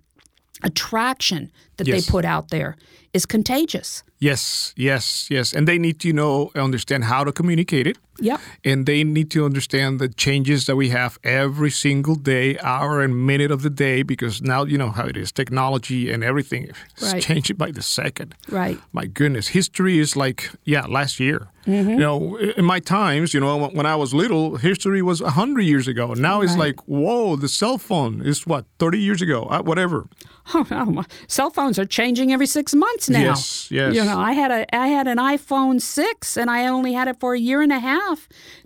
attraction 0.62 1.50
that 1.76 1.86
Yes. 1.86 2.06
they 2.06 2.10
put 2.10 2.24
out 2.24 2.48
there 2.50 2.76
is 3.12 3.26
contagious. 3.26 4.02
Yes, 4.18 4.72
yes, 4.76 5.28
yes. 5.30 5.52
And 5.52 5.68
they 5.68 5.78
need 5.78 6.00
to 6.00 6.12
know, 6.12 6.50
understand 6.54 7.04
how 7.04 7.24
to 7.24 7.32
communicate 7.32 7.86
it. 7.86 7.98
Yep. 8.20 8.40
And 8.64 8.86
they 8.86 9.04
need 9.04 9.30
to 9.32 9.44
understand 9.44 9.98
the 10.00 10.08
changes 10.08 10.66
that 10.66 10.76
we 10.76 10.88
have 10.90 11.18
every 11.24 11.70
single 11.70 12.14
day, 12.14 12.58
hour 12.60 13.02
and 13.02 13.14
minute 13.26 13.50
of 13.50 13.62
the 13.62 13.70
day, 13.70 14.02
because 14.02 14.40
now 14.42 14.64
you 14.64 14.78
know 14.78 14.90
how 14.90 15.06
it 15.06 15.16
is 15.16 15.32
technology 15.32 16.10
and 16.12 16.22
everything 16.24 16.64
is 16.98 17.12
Right. 17.12 17.22
changing 17.22 17.56
by 17.56 17.70
the 17.72 17.82
second. 17.82 18.34
Right. 18.50 18.78
My 18.92 19.06
goodness, 19.06 19.48
history 19.48 19.98
is 19.98 20.16
like, 20.16 20.50
yeah, 20.64 20.86
last 20.86 21.18
year. 21.20 21.48
Mm-hmm. 21.66 21.90
You 21.90 21.96
know, 21.96 22.36
in 22.58 22.64
my 22.64 22.78
times, 22.78 23.32
you 23.32 23.40
know, 23.40 23.68
when 23.72 23.86
I 23.86 23.96
was 23.96 24.12
little, 24.12 24.56
history 24.58 25.00
was 25.00 25.22
100 25.22 25.62
years 25.62 25.88
ago. 25.88 26.12
Now 26.12 26.42
it's 26.42 26.52
Right. 26.52 26.66
like, 26.66 26.80
whoa, 26.86 27.36
the 27.36 27.48
cell 27.48 27.78
phone 27.78 28.20
is 28.20 28.46
what, 28.46 28.66
30 28.78 28.98
years 28.98 29.22
ago, 29.22 29.44
uh, 29.50 29.62
whatever. 29.62 30.06
Oh, 30.52 30.66
oh, 30.70 30.84
my- 30.84 31.06
cell 31.26 31.48
phones 31.48 31.78
are 31.78 31.86
changing 31.86 32.30
every 32.30 32.46
six 32.46 32.74
months 32.74 33.08
now. 33.08 33.18
Yes, 33.30 33.70
yes. 33.70 33.94
You 33.96 34.04
know, 34.04 34.18
I 34.30 34.32
had 34.32 34.50
a 34.50 34.62
I 34.76 34.88
had 34.88 35.06
an 35.08 35.16
iPhone 35.16 35.80
six, 35.80 36.36
and 36.36 36.50
I 36.50 36.66
only 36.66 36.92
had 36.92 37.08
it 37.08 37.16
for 37.18 37.32
a 37.32 37.38
year 37.48 37.62
and 37.62 37.72
a 37.72 37.78
half. 37.80 38.13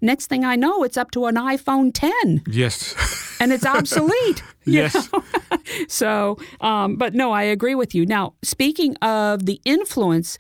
Next 0.01 0.27
thing 0.27 0.45
I 0.45 0.57
know, 0.57 0.83
it's 0.85 0.97
up 0.97 1.11
to 1.13 1.27
an 1.27 1.35
iPhone 1.37 1.91
ten, 1.93 2.43
Yes. 2.47 2.95
and 3.41 3.53
it's 3.53 3.67
obsolete. 3.67 4.43
yes. 4.65 5.09
So, 5.89 6.39
um, 6.61 6.97
but 6.97 7.15
no, 7.15 7.31
I 7.33 7.43
agree 7.43 7.75
with 7.75 7.95
you. 7.95 8.07
Now, 8.07 8.35
speaking 8.43 8.97
of 8.97 9.45
the 9.47 9.61
influence, 9.65 10.39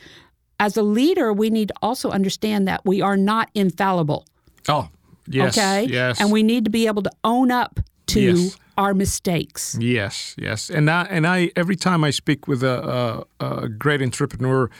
as 0.59 0.77
a 0.77 0.83
leader, 0.83 1.33
we 1.33 1.50
need 1.50 1.69
to 1.69 1.75
also 1.83 2.11
understand 2.11 2.67
that 2.67 2.81
we 2.85 3.03
are 3.03 3.17
not 3.17 3.50
infallible. 3.55 4.25
Oh, 4.69 4.88
yes. 5.27 5.57
Okay. 5.59 5.85
Yes. 5.85 6.21
And 6.21 6.33
we 6.33 6.43
need 6.43 6.65
to 6.65 6.71
be 6.71 6.87
able 6.87 7.03
to 7.03 7.11
own 7.25 7.50
up 7.50 7.79
to 8.09 8.21
Yes. 8.21 8.57
our 8.79 8.95
mistakes. 8.95 9.77
Yes, 9.81 10.35
yes, 10.38 10.71
and 10.71 10.88
I, 10.91 11.03
and 11.11 11.27
I 11.27 11.50
every 11.57 11.77
time 11.77 12.05
I 12.05 12.11
speak 12.11 12.49
with 12.49 12.62
a, 12.62 13.25
a, 13.41 13.47
a 13.65 13.69
great 13.69 14.00
entrepreneur, 14.00 14.71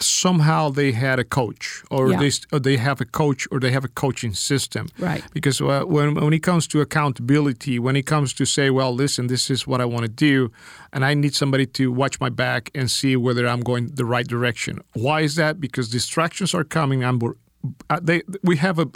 somehow 0.00 0.70
they 0.70 0.92
had 0.92 1.18
a 1.18 1.24
coach, 1.24 1.82
or 1.90 2.10
Yeah. 2.10 2.18
they 2.18 2.30
st- 2.30 2.46
or 2.52 2.60
they 2.60 2.76
have 2.76 3.00
a 3.00 3.04
coach, 3.04 3.46
or 3.50 3.60
they 3.60 3.70
have 3.72 3.84
a 3.84 3.88
coaching 3.88 4.34
system. 4.34 4.88
Right. 4.98 5.22
Because 5.32 5.60
uh, 5.60 5.84
when 5.86 6.14
when 6.14 6.32
it 6.32 6.42
comes 6.42 6.66
to 6.68 6.80
accountability, 6.80 7.78
when 7.78 7.96
it 7.96 8.06
comes 8.06 8.32
to 8.34 8.44
say, 8.44 8.70
well, 8.70 8.94
listen, 8.94 9.26
this 9.28 9.50
is 9.50 9.66
what 9.66 9.80
I 9.80 9.84
want 9.84 10.02
to 10.02 10.08
do, 10.30 10.50
and 10.92 11.04
I 11.04 11.14
need 11.14 11.34
somebody 11.34 11.66
to 11.66 11.92
watch 11.92 12.20
my 12.20 12.30
back 12.30 12.70
and 12.74 12.90
see 12.90 13.16
whether 13.16 13.46
I'm 13.46 13.60
going 13.60 13.94
the 13.94 14.04
right 14.04 14.26
direction. 14.28 14.80
Why 14.94 15.22
is 15.24 15.34
that? 15.34 15.60
Because 15.60 15.88
distractions 15.90 16.54
are 16.54 16.64
coming. 16.64 17.04
I'm 17.04 17.18
uh, 17.90 18.00
they 18.02 18.22
we 18.42 18.56
have 18.56 18.78
a 18.78 18.86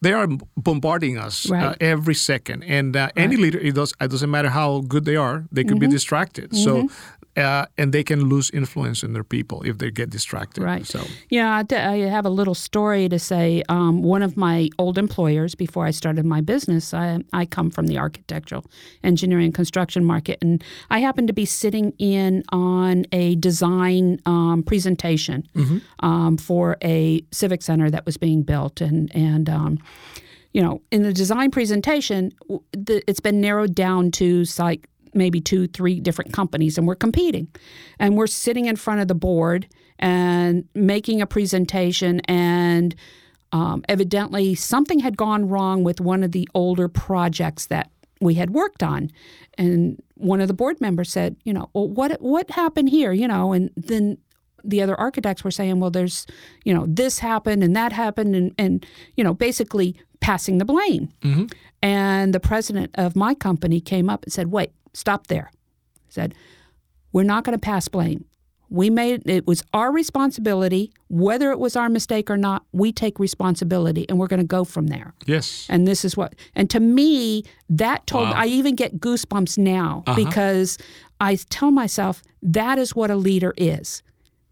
they 0.00 0.12
are 0.12 0.28
bombarding 0.56 1.16
us 1.26 1.50
uh, 1.50 1.74
every 1.80 2.14
second, 2.14 2.62
and 2.64 2.96
uh, 2.96 3.08
any 3.16 3.36
leader 3.36 3.58
it 3.58 3.74
does 3.74 3.92
it 4.00 4.10
doesn't 4.10 4.30
matter 4.30 4.50
how 4.50 4.80
good 4.88 5.04
they 5.04 5.16
are, 5.16 5.44
they 5.52 5.64
could 5.64 5.78
be 5.80 5.86
distracted. 5.88 6.54
So. 6.56 6.88
Uh, 7.36 7.66
and 7.76 7.92
they 7.92 8.04
can 8.04 8.28
lose 8.28 8.48
influence 8.50 9.02
in 9.02 9.12
their 9.12 9.24
people 9.24 9.62
if 9.62 9.78
they 9.78 9.90
get 9.90 10.08
distracted. 10.10 10.62
Right. 10.62 10.86
So, 10.86 11.00
Yeah, 11.30 11.50
I 11.56 11.62
d- 11.64 11.74
I 11.76 11.96
have 12.08 12.24
a 12.24 12.30
little 12.30 12.54
story 12.54 13.08
to 13.08 13.18
say. 13.18 13.62
Um, 13.68 14.02
one 14.04 14.22
of 14.22 14.36
my 14.36 14.68
old 14.78 14.98
employers, 14.98 15.56
before 15.56 15.84
I 15.84 15.90
started 15.90 16.24
my 16.24 16.40
business, 16.40 16.94
I, 16.94 17.18
I 17.32 17.44
come 17.46 17.70
from 17.70 17.88
the 17.88 17.98
architectural, 17.98 18.64
engineering, 19.02 19.50
construction 19.52 20.04
market, 20.04 20.38
and 20.42 20.62
I 20.90 21.00
happened 21.00 21.26
to 21.28 21.34
be 21.34 21.44
sitting 21.44 21.92
in 21.98 22.44
on 22.52 23.04
a 23.10 23.34
design 23.36 24.20
um, 24.26 24.62
presentation 24.62 25.48
um, 26.00 26.36
for 26.36 26.76
a 26.84 27.20
civic 27.32 27.62
center 27.62 27.90
that 27.90 28.06
was 28.06 28.16
being 28.16 28.42
built, 28.44 28.80
and 28.80 29.10
and. 29.14 29.48
Um, 29.48 29.78
you 30.52 30.62
know, 30.62 30.80
in 30.92 31.02
the 31.02 31.12
design 31.12 31.50
presentation, 31.50 32.30
the, 32.70 33.02
it's 33.08 33.18
been 33.18 33.40
narrowed 33.40 33.74
down 33.74 34.12
to 34.12 34.44
like 34.56 34.88
maybe 35.14 35.40
two, 35.40 35.66
three 35.68 36.00
different 36.00 36.32
companies, 36.32 36.78
and 36.78 36.86
we're 36.86 36.94
competing. 36.94 37.48
And 37.98 38.16
we're 38.16 38.26
sitting 38.26 38.66
in 38.66 38.76
front 38.76 39.00
of 39.00 39.08
the 39.08 39.14
board 39.14 39.68
and 39.98 40.68
making 40.74 41.22
a 41.22 41.26
presentation, 41.26 42.20
and 42.20 42.94
um, 43.52 43.84
evidently 43.88 44.54
something 44.54 44.98
had 44.98 45.16
gone 45.16 45.48
wrong 45.48 45.84
with 45.84 46.00
one 46.00 46.24
of 46.24 46.32
the 46.32 46.48
older 46.54 46.88
projects 46.88 47.66
that 47.66 47.90
we 48.20 48.34
had 48.34 48.50
worked 48.50 48.82
on. 48.82 49.10
And 49.56 50.02
one 50.14 50.40
of 50.40 50.48
the 50.48 50.54
board 50.54 50.80
members 50.80 51.10
said, 51.10 51.36
you 51.44 51.52
know, 51.52 51.70
well, 51.74 51.88
what 51.88 52.20
what 52.20 52.50
happened 52.50 52.88
here? 52.88 53.12
You 53.12 53.28
know, 53.28 53.52
and 53.52 53.70
then 53.76 54.18
the 54.64 54.82
other 54.82 54.98
architects 54.98 55.44
were 55.44 55.50
saying, 55.50 55.78
well, 55.78 55.90
there's, 55.90 56.26
you 56.64 56.72
know, 56.72 56.86
this 56.88 57.18
happened 57.18 57.62
and 57.62 57.76
that 57.76 57.92
happened, 57.92 58.34
and, 58.34 58.54
and 58.58 58.86
you 59.16 59.22
know, 59.22 59.34
basically 59.34 59.94
passing 60.20 60.58
the 60.58 60.64
blame. 60.64 61.10
And 61.82 62.32
the 62.32 62.40
president 62.40 62.90
of 62.94 63.14
my 63.14 63.34
company 63.34 63.80
came 63.80 64.08
up 64.08 64.24
and 64.24 64.32
said, 64.32 64.46
wait, 64.50 64.72
stop 64.94 65.26
there. 65.26 65.50
He 66.06 66.12
said, 66.12 66.34
we're 67.12 67.22
not 67.22 67.44
going 67.44 67.56
to 67.56 67.60
pass 67.60 67.88
blame. 67.88 68.24
We 68.70 68.90
made 68.90 69.28
it 69.28 69.46
was 69.46 69.62
our 69.72 69.92
responsibility, 69.92 70.92
whether 71.08 71.52
it 71.52 71.60
was 71.60 71.76
our 71.76 71.88
mistake 71.88 72.28
or 72.28 72.36
not. 72.36 72.64
We 72.72 72.92
take 72.92 73.20
responsibility, 73.20 74.04
and 74.08 74.18
we're 74.18 74.26
going 74.26 74.40
to 74.40 74.46
go 74.46 74.64
from 74.64 74.88
there. 74.88 75.14
yes. 75.26 75.66
And 75.68 75.86
this 75.86 76.04
is 76.04 76.16
what, 76.16 76.34
and 76.56 76.68
to 76.70 76.80
me, 76.80 77.44
that 77.68 78.06
told, 78.06 78.28
I 78.28 78.46
even 78.46 78.74
get 78.74 78.98
goosebumps 78.98 79.58
now 79.58 80.02
uh-huh. 80.06 80.16
because 80.16 80.78
I 81.20 81.36
tell 81.36 81.70
myself 81.70 82.22
that 82.42 82.78
is 82.78 82.96
what 82.96 83.10
a 83.10 83.16
leader 83.16 83.54
is. 83.56 84.02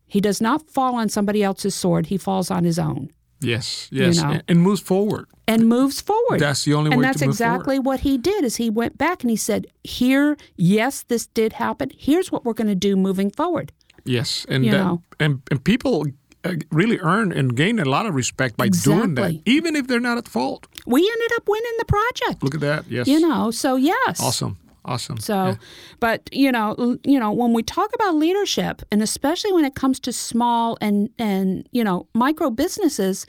He 0.07 0.21
does 0.21 0.41
not 0.41 0.71
fall 0.71 0.95
on 0.95 1.09
somebody 1.09 1.43
else's 1.43 1.75
sword, 1.75 2.07
he 2.07 2.19
falls 2.19 2.51
on 2.51 2.65
his 2.65 2.79
own 2.79 3.11
Yes, 3.43 3.89
yes, 3.93 4.23
know. 4.23 4.31
and, 4.31 4.43
and 4.49 4.61
moves 4.61 4.81
forward. 4.81 5.27
and 5.49 5.69
moves 5.69 6.01
forward. 6.01 6.41
That's 6.41 6.65
the 6.65 6.75
only 6.75 6.91
way. 6.91 6.95
and 6.97 7.05
that's 7.05 7.19
to 7.21 7.27
move 7.27 7.33
exactly 7.35 7.79
what 7.79 8.01
he 8.01 8.17
did 8.19 8.45
is 8.45 8.57
he 8.57 8.71
went 8.71 8.97
back 8.99 9.23
and 9.23 9.31
he 9.31 9.37
said, 9.37 9.67
Here, 9.85 10.37
yes, 10.57 11.03
this 11.09 11.27
did 11.27 11.53
happen. 11.55 11.91
Here's 11.97 12.31
what 12.33 12.45
we're 12.45 12.55
going 12.55 12.69
to 12.69 12.89
do 12.89 12.97
moving 12.97 13.31
forward. 13.31 13.73
Yes, 14.05 14.47
and 14.49 14.65
You 14.65 14.73
that- 14.73 14.85
know. 14.85 15.03
and 15.21 15.43
and 15.51 15.63
people 15.65 16.07
uh, 16.45 16.55
really 16.73 16.99
earn 17.01 17.33
and 17.33 17.55
gain 17.57 17.79
a 17.79 17.85
lot 17.85 18.05
of 18.07 18.15
respect 18.17 18.57
by 18.57 18.69
doing 18.69 19.15
that, 19.15 19.41
even 19.45 19.77
if 19.77 19.87
they're 19.87 20.01
not 20.11 20.19
at 20.19 20.27
fault. 20.29 20.67
We 20.87 21.01
ended 21.01 21.33
up 21.37 21.45
winning 21.49 21.77
the 21.79 21.85
project. 21.85 22.43
Look 22.43 22.55
at 22.55 22.61
that. 22.61 22.85
Yes, 22.91 23.07
You 23.07 23.21
know, 23.21 23.51
so 23.53 23.77
yes. 23.77 24.21
awesome, 24.21 24.57
awesome. 24.85 25.19
So, 25.19 25.35
Yeah. 25.47 25.55
but 26.01 26.29
you 26.33 26.51
know, 26.53 26.99
you 27.05 27.19
know, 27.21 27.33
when 27.33 27.53
we 27.53 27.63
talk 27.63 27.91
about 27.95 28.15
leadership, 28.17 28.83
and 28.91 29.03
especially 29.03 29.53
when 29.53 29.65
it 29.65 29.75
comes 29.75 30.01
to 30.01 30.13
small 30.13 30.77
and 30.81 31.11
and 31.19 31.69
you 31.73 31.85
know 31.85 32.07
micro 32.15 32.51
businesses, 32.51 33.27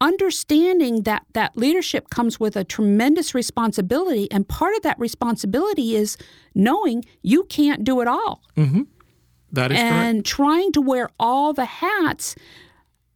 understanding 0.00 1.02
that 1.02 1.24
that 1.32 1.56
leadership 1.56 2.10
comes 2.10 2.38
with 2.38 2.56
a 2.56 2.64
tremendous 2.64 3.34
responsibility, 3.34 4.30
and 4.30 4.46
part 4.48 4.74
of 4.76 4.82
that 4.82 4.98
responsibility 4.98 5.94
is 5.96 6.16
knowing 6.54 7.04
you 7.22 7.44
can't 7.44 7.84
do 7.84 8.00
it 8.00 8.08
all, 8.08 8.42
that 8.56 9.72
is 9.72 9.78
correct. 9.78 9.82
and 9.82 10.24
trying 10.24 10.72
to 10.72 10.80
wear 10.80 11.08
all 11.18 11.52
the 11.52 11.64
hats 11.64 12.34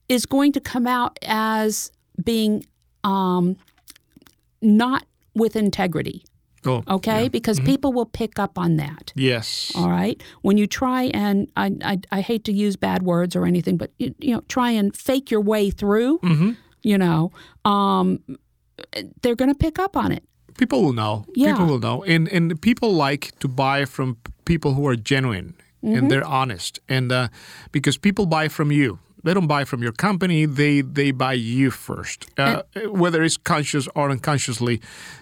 is 0.09 0.25
going 0.25 0.53
to 0.53 0.61
come 0.61 0.87
out 0.87 1.19
as 1.23 1.91
being 2.25 2.65
um, 3.05 3.57
not 4.63 5.05
with 5.35 5.55
integrity. 5.57 6.25
Oh, 6.67 6.83
Okay, 6.89 7.29
because 7.29 7.61
people 7.61 7.93
will 7.93 8.07
pick 8.07 8.39
up 8.39 8.59
on 8.59 8.77
that. 8.77 9.13
yes, 9.15 9.73
All 9.77 9.89
right. 9.91 10.21
When 10.43 10.59
you 10.59 10.67
try 10.67 11.05
and 11.15 11.49
I, 11.57 11.73
I, 11.83 11.99
I 12.11 12.21
hate 12.21 12.45
to 12.45 12.53
use 12.53 12.77
bad 12.77 13.03
words 13.03 13.37
or 13.37 13.47
anything, 13.47 13.77
but 13.77 13.91
you, 13.99 14.15
you 14.19 14.35
know, 14.35 14.43
try 14.49 14.71
and 14.73 14.95
fake 14.97 15.31
your 15.31 15.41
way 15.41 15.71
through. 15.71 16.19
Mm-hmm. 16.19 16.51
You 16.83 16.99
know, 16.99 17.33
um, 17.65 18.21
they're 19.23 19.37
going 19.37 19.51
to 19.53 19.59
pick 19.59 19.79
up 19.79 19.97
on 19.97 20.13
it. 20.13 20.23
people 20.57 20.83
will 20.83 20.93
know. 20.93 21.25
Yeah. 21.35 21.53
People 21.53 21.67
will 21.67 21.79
know, 21.81 22.03
and 22.05 22.29
and 22.29 22.61
people 22.61 22.93
like 22.93 23.39
to 23.41 23.49
buy 23.49 23.85
from 23.85 24.17
people 24.45 24.75
who 24.75 24.87
are 24.87 24.97
genuine 24.97 25.55
Mm-hmm. 25.85 25.97
and 25.97 26.11
they're 26.11 26.27
honest, 26.27 26.81
and 26.89 27.13
uh, 27.13 27.29
because 27.71 27.97
people 27.99 28.27
buy 28.27 28.49
from 28.49 28.73
you. 28.73 28.99
They 29.29 29.35
don't 29.35 29.47
buy 29.47 29.67
from 29.67 29.83
your 29.83 29.93
company. 29.93 30.47
They 30.47 30.81
they 30.81 31.11
buy 31.11 31.35
you 31.35 31.71
first, 31.71 32.31
uh, 32.39 32.63
whether 32.87 33.23
it's 33.23 33.37
conscious 33.37 33.87
or 33.95 34.11
unconsciously. 34.11 34.81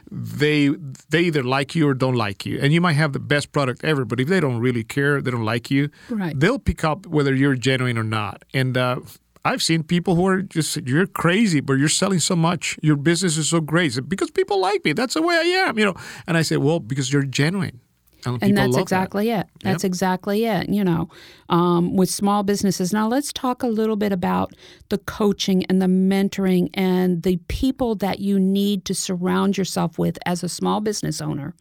They 0.08 0.68
they 1.10 1.22
either 1.22 1.42
like 1.42 1.74
you 1.74 1.88
or 1.88 1.94
don't 1.94 2.14
like 2.14 2.46
you, 2.46 2.60
and 2.62 2.72
you 2.72 2.80
might 2.80 2.92
have 2.92 3.14
the 3.14 3.18
best 3.18 3.50
product 3.50 3.82
ever. 3.82 4.04
But 4.04 4.20
if 4.20 4.28
they 4.28 4.38
don't 4.38 4.60
really 4.60 4.84
care, 4.84 5.20
they 5.20 5.32
don't 5.32 5.44
like 5.44 5.72
you. 5.72 5.90
Right. 6.08 6.38
They'll 6.38 6.60
pick 6.60 6.84
up 6.84 7.08
whether 7.08 7.34
you're 7.34 7.56
genuine 7.56 7.98
or 7.98 8.04
not. 8.04 8.44
And 8.54 8.76
uh, 8.76 9.00
I've 9.44 9.60
seen 9.60 9.82
people 9.82 10.14
who 10.14 10.24
are 10.28 10.40
just 10.40 10.76
you're 10.86 11.08
crazy, 11.08 11.60
but 11.60 11.72
you're 11.72 11.88
selling 11.88 12.20
so 12.20 12.36
much. 12.36 12.78
Your 12.82 12.96
business 12.96 13.36
is 13.36 13.48
so 13.48 13.60
great 13.60 13.98
because 14.08 14.30
people 14.30 14.60
like 14.60 14.84
me. 14.84 14.92
That's 14.92 15.14
the 15.14 15.22
way 15.22 15.34
I 15.34 15.66
am, 15.66 15.78
you 15.80 15.84
know. 15.84 15.96
And 16.28 16.36
I 16.36 16.42
say, 16.42 16.58
well, 16.58 16.78
because 16.78 17.12
you're 17.12 17.24
genuine, 17.24 17.80
and, 18.24 18.42
And 18.42 18.56
that's 18.56 18.76
exactly 18.76 19.30
it. 19.30 19.46
That's 19.62 19.84
exactly 19.84 20.44
it. 20.44 20.68
You 20.68 20.84
know, 20.84 21.08
um, 21.48 21.96
with 21.96 22.10
small 22.10 22.42
businesses. 22.42 22.92
Now, 22.92 23.08
let's 23.08 23.32
talk 23.32 23.62
a 23.62 23.68
little 23.68 23.96
bit 23.96 24.12
about 24.12 24.54
the 24.88 24.98
coaching 24.98 25.64
and 25.66 25.80
the 25.82 25.86
mentoring 25.86 26.70
and 26.74 27.22
the 27.22 27.36
people 27.48 27.94
that 27.96 28.18
you 28.18 28.38
need 28.40 28.84
to 28.86 28.94
surround 28.94 29.58
yourself 29.58 29.98
with 29.98 30.18
as 30.26 30.42
a 30.42 30.48
small 30.48 30.80
business 30.80 31.20
owner. 31.20 31.54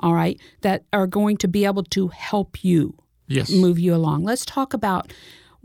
All 0.00 0.12
right, 0.14 0.38
that 0.60 0.84
are 0.92 1.06
going 1.06 1.38
to 1.38 1.48
be 1.48 1.64
able 1.64 1.84
to 1.84 2.08
help 2.08 2.62
you 2.62 2.94
Yes. 3.28 3.50
move 3.50 3.78
you 3.78 3.94
along. 3.94 4.24
Let's 4.24 4.44
talk 4.44 4.74
about 4.74 5.12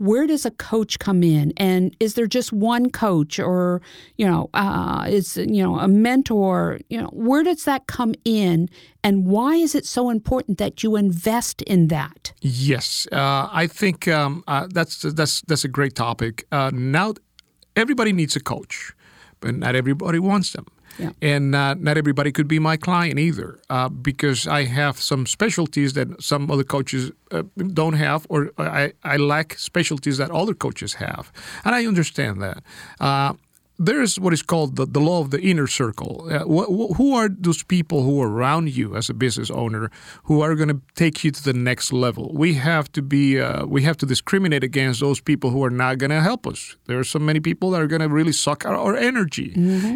where 0.02 0.26
does 0.26 0.44
a 0.44 0.50
coach 0.50 0.98
come 0.98 1.22
in, 1.22 1.52
and 1.56 1.96
is 2.00 2.14
there 2.14 2.26
just 2.26 2.52
one 2.52 2.90
coach, 2.90 3.38
or 3.38 3.80
you 4.16 4.26
know, 4.26 4.50
uh, 4.52 5.06
is 5.08 5.36
you 5.36 5.62
know 5.62 5.78
a 5.78 5.86
mentor? 5.86 6.80
You 6.88 7.02
know, 7.02 7.10
where 7.12 7.44
does 7.44 7.64
that 7.64 7.86
come 7.86 8.14
in, 8.24 8.68
and 9.04 9.26
why 9.26 9.54
is 9.54 9.74
it 9.74 9.86
so 9.86 10.10
important 10.10 10.58
that 10.58 10.82
you 10.82 10.96
invest 10.96 11.62
in 11.62 11.86
that? 11.88 12.32
Yes, 12.40 13.06
uh, 13.12 13.48
I 13.52 13.68
think 13.68 14.08
um, 14.08 14.42
uh, 14.48 14.66
that's 14.74 15.02
that's 15.02 15.42
that's 15.42 15.64
a 15.64 15.68
great 15.68 15.94
topic. 15.94 16.44
Uh, 16.50 16.72
now, 16.74 17.14
everybody 17.76 18.12
needs 18.12 18.34
a 18.34 18.40
coach, 18.40 18.92
but 19.40 19.54
not 19.54 19.76
everybody 19.76 20.18
wants 20.18 20.52
them. 20.52 20.66
And 21.20 21.54
uh, 21.54 21.74
not 21.74 21.96
everybody 21.96 22.32
could 22.32 22.48
be 22.48 22.58
my 22.58 22.76
client 22.76 23.18
either, 23.18 23.58
uh, 23.70 23.88
because 23.88 24.46
I 24.46 24.64
have 24.64 25.00
some 25.00 25.26
specialties 25.26 25.92
that 25.94 26.22
some 26.22 26.50
other 26.50 26.64
coaches 26.64 27.10
uh, 27.30 27.42
don't 27.74 27.94
have, 27.94 28.26
or 28.28 28.50
I, 28.58 28.92
I 29.02 29.16
lack 29.16 29.58
specialties 29.58 30.18
that 30.18 30.30
other 30.30 30.54
coaches 30.54 30.94
have. 30.94 31.32
And 31.64 31.74
I 31.74 31.86
understand 31.86 32.42
that. 32.42 32.62
Uh, 33.82 33.92
there's 33.92 34.20
what 34.20 34.32
is 34.32 34.42
called 34.42 34.76
the, 34.76 34.86
the 34.86 35.00
law 35.00 35.20
of 35.20 35.30
the 35.30 35.40
inner 35.40 35.66
circle. 35.66 36.28
Uh, 36.30 36.38
wh- 36.44 36.66
wh- 36.66 36.96
who 36.96 37.14
are 37.14 37.28
those 37.28 37.62
people 37.64 38.02
who 38.02 38.20
are 38.22 38.28
around 38.28 38.76
you 38.76 38.96
as 38.96 39.10
a 39.10 39.14
business 39.14 39.50
owner 39.50 39.90
who 40.24 40.42
are 40.42 40.54
going 40.54 40.68
to 40.68 40.80
take 40.94 41.24
you 41.24 41.30
to 41.30 41.42
the 41.42 41.52
next 41.52 41.92
level? 41.92 42.30
We 42.34 42.54
have 42.54 42.90
to 42.92 43.02
be 43.02 43.40
uh, 43.40 43.66
we 43.66 43.82
have 43.82 43.96
to 43.98 44.06
discriminate 44.06 44.64
against 44.64 45.00
those 45.00 45.20
people 45.22 45.50
who 45.50 45.64
are 45.64 45.70
not 45.70 45.98
going 45.98 46.10
to 46.10 46.20
help 46.20 46.46
us. 46.46 46.76
There 46.86 46.98
are 46.98 47.04
so 47.04 47.18
many 47.18 47.40
people 47.40 47.70
that 47.70 47.80
are 47.80 47.86
going 47.88 48.02
to 48.02 48.08
really 48.08 48.32
suck 48.32 48.64
our, 48.64 48.76
our 48.76 48.96
energy, 48.96 49.52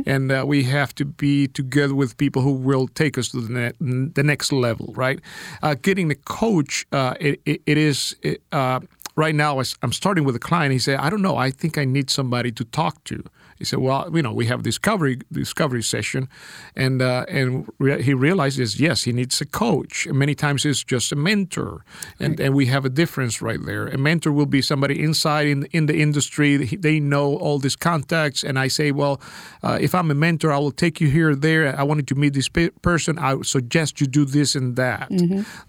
and 0.06 0.32
uh, 0.32 0.44
we 0.46 0.64
have 0.64 0.94
to 0.94 1.04
be 1.04 1.48
together 1.48 1.94
with 1.94 2.16
people 2.16 2.42
who 2.42 2.52
will 2.52 2.88
take 2.88 3.18
us 3.18 3.28
to 3.30 3.40
the, 3.40 3.52
ne- 3.80 4.10
the 4.14 4.22
next 4.22 4.52
level. 4.52 4.92
Right? 4.96 5.20
Uh, 5.62 5.74
getting 5.74 6.08
the 6.08 6.14
coach, 6.14 6.86
uh, 6.92 7.14
it, 7.20 7.40
it, 7.44 7.62
it 7.66 7.78
is. 7.78 8.16
It, 8.22 8.42
uh, 8.52 8.80
right 9.16 9.34
now 9.34 9.60
I'm 9.82 9.92
starting 9.92 10.24
with 10.24 10.36
a 10.36 10.38
client. 10.38 10.72
He 10.72 10.78
said, 10.78 10.98
I 10.98 11.10
don't 11.10 11.22
know. 11.22 11.36
I 11.36 11.50
think 11.50 11.78
I 11.78 11.84
need 11.84 12.10
somebody 12.10 12.52
to 12.52 12.64
talk 12.64 13.02
to. 13.04 13.22
He 13.58 13.64
said, 13.64 13.78
well, 13.78 14.10
you 14.14 14.22
know, 14.22 14.32
we 14.32 14.46
have 14.46 14.62
discovery 14.62 15.18
discovery 15.32 15.82
session, 15.82 16.28
and 16.74 17.00
uh, 17.02 17.24
and 17.28 17.68
re- 17.78 18.02
he 18.02 18.14
realizes 18.14 18.78
yes, 18.80 19.04
he 19.04 19.12
needs 19.12 19.40
a 19.40 19.46
coach. 19.46 20.06
And 20.06 20.18
many 20.18 20.34
times 20.34 20.64
it's 20.64 20.84
just 20.84 21.12
a 21.12 21.16
mentor, 21.16 21.84
and 22.20 22.40
and 22.40 22.54
we 22.54 22.66
have 22.66 22.84
a 22.84 22.90
difference 22.90 23.40
right 23.42 23.60
there. 23.64 23.86
A 23.88 23.98
mentor 23.98 24.32
will 24.32 24.46
be 24.46 24.62
somebody 24.62 25.02
inside 25.02 25.46
in 25.46 25.64
in 25.72 25.86
the 25.86 25.94
industry. 26.00 26.56
They 26.80 27.00
know 27.00 27.36
all 27.36 27.58
these 27.58 27.76
contacts, 27.76 28.44
and 28.44 28.58
I 28.58 28.68
say, 28.68 28.92
well, 28.92 29.20
uh, 29.62 29.78
if 29.80 29.94
I'm 29.94 30.10
a 30.10 30.14
mentor, 30.14 30.52
I 30.52 30.58
will 30.58 30.72
take 30.72 31.00
you 31.00 31.08
here 31.10 31.30
or 31.30 31.36
there. 31.36 31.74
I 31.80 31.82
wanted 31.82 32.06
to 32.08 32.14
meet 32.14 32.34
this 32.34 32.48
pe- 32.48 32.70
person. 32.82 33.18
I 33.18 33.42
suggest 33.42 34.00
you 34.00 34.06
do 34.06 34.24
this 34.24 34.54
and 34.56 34.76
that. 34.76 35.08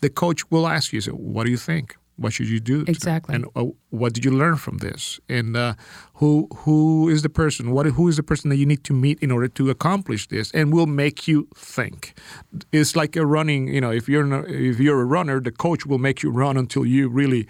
The 0.01 0.09
coach 0.09 0.49
will 0.51 0.67
ask 0.67 0.93
you, 0.93 1.01
so 1.01 1.11
what 1.13 1.45
do 1.45 1.51
you 1.51 1.57
think? 1.57 1.95
What 2.17 2.33
should 2.33 2.49
you 2.49 2.59
do? 2.59 2.83
Exactly. 2.87 3.35
And 3.35 3.45
uh, 3.55 3.65
what 3.89 4.13
did 4.13 4.25
you 4.25 4.31
learn 4.31 4.57
from 4.57 4.79
this? 4.79 5.19
And 5.29 5.55
uh, 5.55 5.75
who 6.15 6.47
who 6.63 7.09
is 7.09 7.21
the 7.21 7.29
person? 7.29 7.71
What 7.71 7.85
who 7.85 8.07
is 8.07 8.15
the 8.17 8.23
person 8.23 8.49
that 8.49 8.57
you 8.57 8.65
need 8.65 8.83
to 8.85 8.93
meet 8.93 9.19
in 9.19 9.31
order 9.31 9.47
to 9.47 9.69
accomplish 9.69 10.27
this? 10.27 10.51
And 10.51 10.73
will 10.73 10.87
make 10.87 11.27
you 11.27 11.47
think. 11.55 12.17
It's 12.71 12.95
like 12.95 13.15
a 13.15 13.25
running. 13.25 13.67
You 13.67 13.81
know, 13.81 13.91
if 13.91 14.09
you're 14.09 14.45
if 14.47 14.79
you're 14.79 15.01
a 15.01 15.05
runner, 15.05 15.39
the 15.39 15.51
coach 15.51 15.85
will 15.85 15.99
make 15.99 16.23
you 16.23 16.31
run 16.31 16.57
until 16.57 16.85
you 16.85 17.07
really 17.07 17.47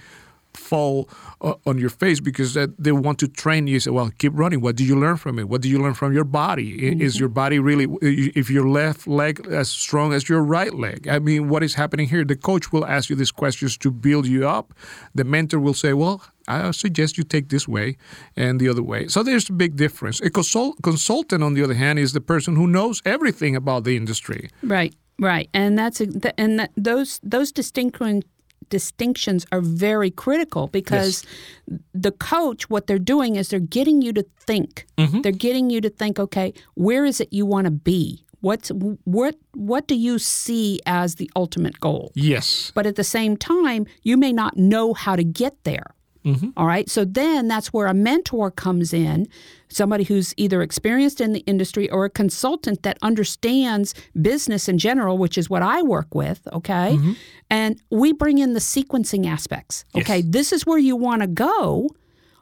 fall 0.54 1.10
uh, 1.42 1.54
on 1.66 1.78
your 1.78 1.90
face 1.90 2.20
because 2.20 2.58
they 2.80 2.92
want 2.92 3.20
to 3.20 3.28
train 3.28 3.68
you. 3.68 3.80
Say, 3.80 3.92
well, 3.92 4.10
keep 4.18 4.34
running. 4.36 4.62
What 4.62 4.76
did 4.76 4.88
you 4.88 5.00
learn 5.00 5.18
from 5.18 5.40
it? 5.40 5.48
What 5.50 5.62
did 5.62 5.70
you 5.70 5.80
learn 5.80 5.94
from 5.94 6.14
your 6.14 6.24
body? 6.24 6.90
I- 6.90 7.04
Is 7.04 7.20
your 7.20 7.30
body 7.30 7.60
really? 7.60 7.88
If 8.02 8.50
your 8.50 8.68
left 8.68 9.08
leg 9.08 9.46
as 9.48 9.70
strong 9.70 10.14
as 10.14 10.28
your 10.30 10.42
right 10.44 10.74
leg? 10.74 11.08
I 11.08 11.20
mean, 11.20 11.48
what 11.50 11.64
is 11.64 11.76
happening 11.76 12.08
here? 12.10 12.24
The 12.26 12.36
coach 12.36 12.72
will 12.72 12.86
ask 12.86 13.10
you 13.10 13.16
these 13.16 13.32
questions 13.32 13.78
to 13.78 13.92
build 13.92 14.26
you 14.28 14.48
up. 14.48 14.74
The 15.16 15.24
mentor 15.24 15.60
will 15.60 15.76
say, 15.76 15.94
well. 15.94 16.22
I 16.50 16.72
suggest 16.72 17.18
you 17.18 17.26
take 17.26 17.50
this 17.50 17.68
way 17.68 17.98
and 18.38 18.58
the 18.62 18.70
other 18.70 18.82
way. 18.82 19.10
So 19.10 19.22
there's 19.22 19.50
a 19.50 19.54
big 19.54 19.76
difference. 19.76 20.22
A 20.22 20.30
consult- 20.30 20.82
consultant, 20.82 21.44
on 21.44 21.56
the 21.56 21.62
other 21.64 21.74
hand, 21.74 22.00
is 22.00 22.14
the 22.14 22.22
person 22.22 22.56
who 22.56 22.68
knows 22.68 23.02
everything 23.04 23.54
about 23.54 23.84
the 23.84 23.98
industry. 23.98 24.50
Right, 24.64 24.96
right, 25.20 25.50
and 25.54 25.78
that's 25.78 26.00
a, 26.00 26.08
and 26.40 26.58
that, 26.60 26.72
those 26.78 27.20
those 27.22 27.52
distinction 27.52 28.24
distinctions 28.70 29.46
are 29.52 29.62
very 29.62 30.12
critical 30.12 30.68
because 30.68 31.26
the 31.94 32.12
coach, 32.12 32.70
what 32.70 32.88
they're 32.88 33.00
doing 33.00 33.36
is 33.36 33.50
they're 33.50 33.60
getting 33.60 34.02
you 34.02 34.14
to 34.14 34.26
think. 34.40 34.86
Mm-hmm. 34.98 35.22
They're 35.22 35.32
getting 35.32 35.70
you 35.70 35.82
to 35.82 35.90
think. 35.90 36.20
Okay, 36.20 36.54
where 36.76 37.06
is 37.06 37.20
it 37.20 37.32
you 37.32 37.46
want 37.46 37.66
to 37.66 37.72
be? 37.72 38.26
What's 38.42 38.70
what 38.70 39.36
what 39.54 39.88
do 39.88 39.96
you 39.96 40.20
see 40.20 40.80
as 40.86 41.16
the 41.16 41.30
ultimate 41.36 41.80
goal? 41.80 42.12
Yes. 42.14 42.72
But 42.76 42.86
at 42.86 42.96
the 42.96 43.04
same 43.04 43.36
time, 43.36 43.88
you 44.04 44.16
may 44.16 44.32
not 44.32 44.58
know 44.58 44.94
how 44.94 45.16
to 45.16 45.24
get 45.24 45.64
there. 45.64 45.96
Mm-hmm. 46.28 46.50
All 46.58 46.68
right. 46.68 46.90
So 46.90 47.06
then 47.06 47.48
that's 47.48 47.72
where 47.72 47.88
a 47.88 47.94
mentor 47.94 48.52
comes 48.52 48.92
in, 48.92 49.28
somebody 49.70 50.04
who's 50.04 50.34
either 50.36 50.62
experienced 50.62 51.22
in 51.22 51.32
the 51.32 51.40
industry 51.42 51.90
or 51.90 52.04
a 52.04 52.10
consultant 52.10 52.84
that 52.84 52.98
understands 53.02 53.94
business 54.22 54.68
in 54.68 54.78
general, 54.78 55.18
which 55.18 55.38
is 55.38 55.50
what 55.50 55.62
I 55.62 55.82
work 55.82 56.14
with. 56.14 56.46
Okay. 56.52 56.98
Mm-hmm. 56.98 57.14
And 57.50 57.82
we 57.90 58.12
bring 58.12 58.40
in 58.40 58.54
the 58.54 58.60
sequencing 58.60 59.26
aspects. 59.26 59.86
Okay. 59.96 60.22
This 60.22 60.52
is 60.52 60.66
where 60.66 60.78
you 60.78 60.98
want 60.98 61.22
to 61.22 61.28
go. 61.28 61.90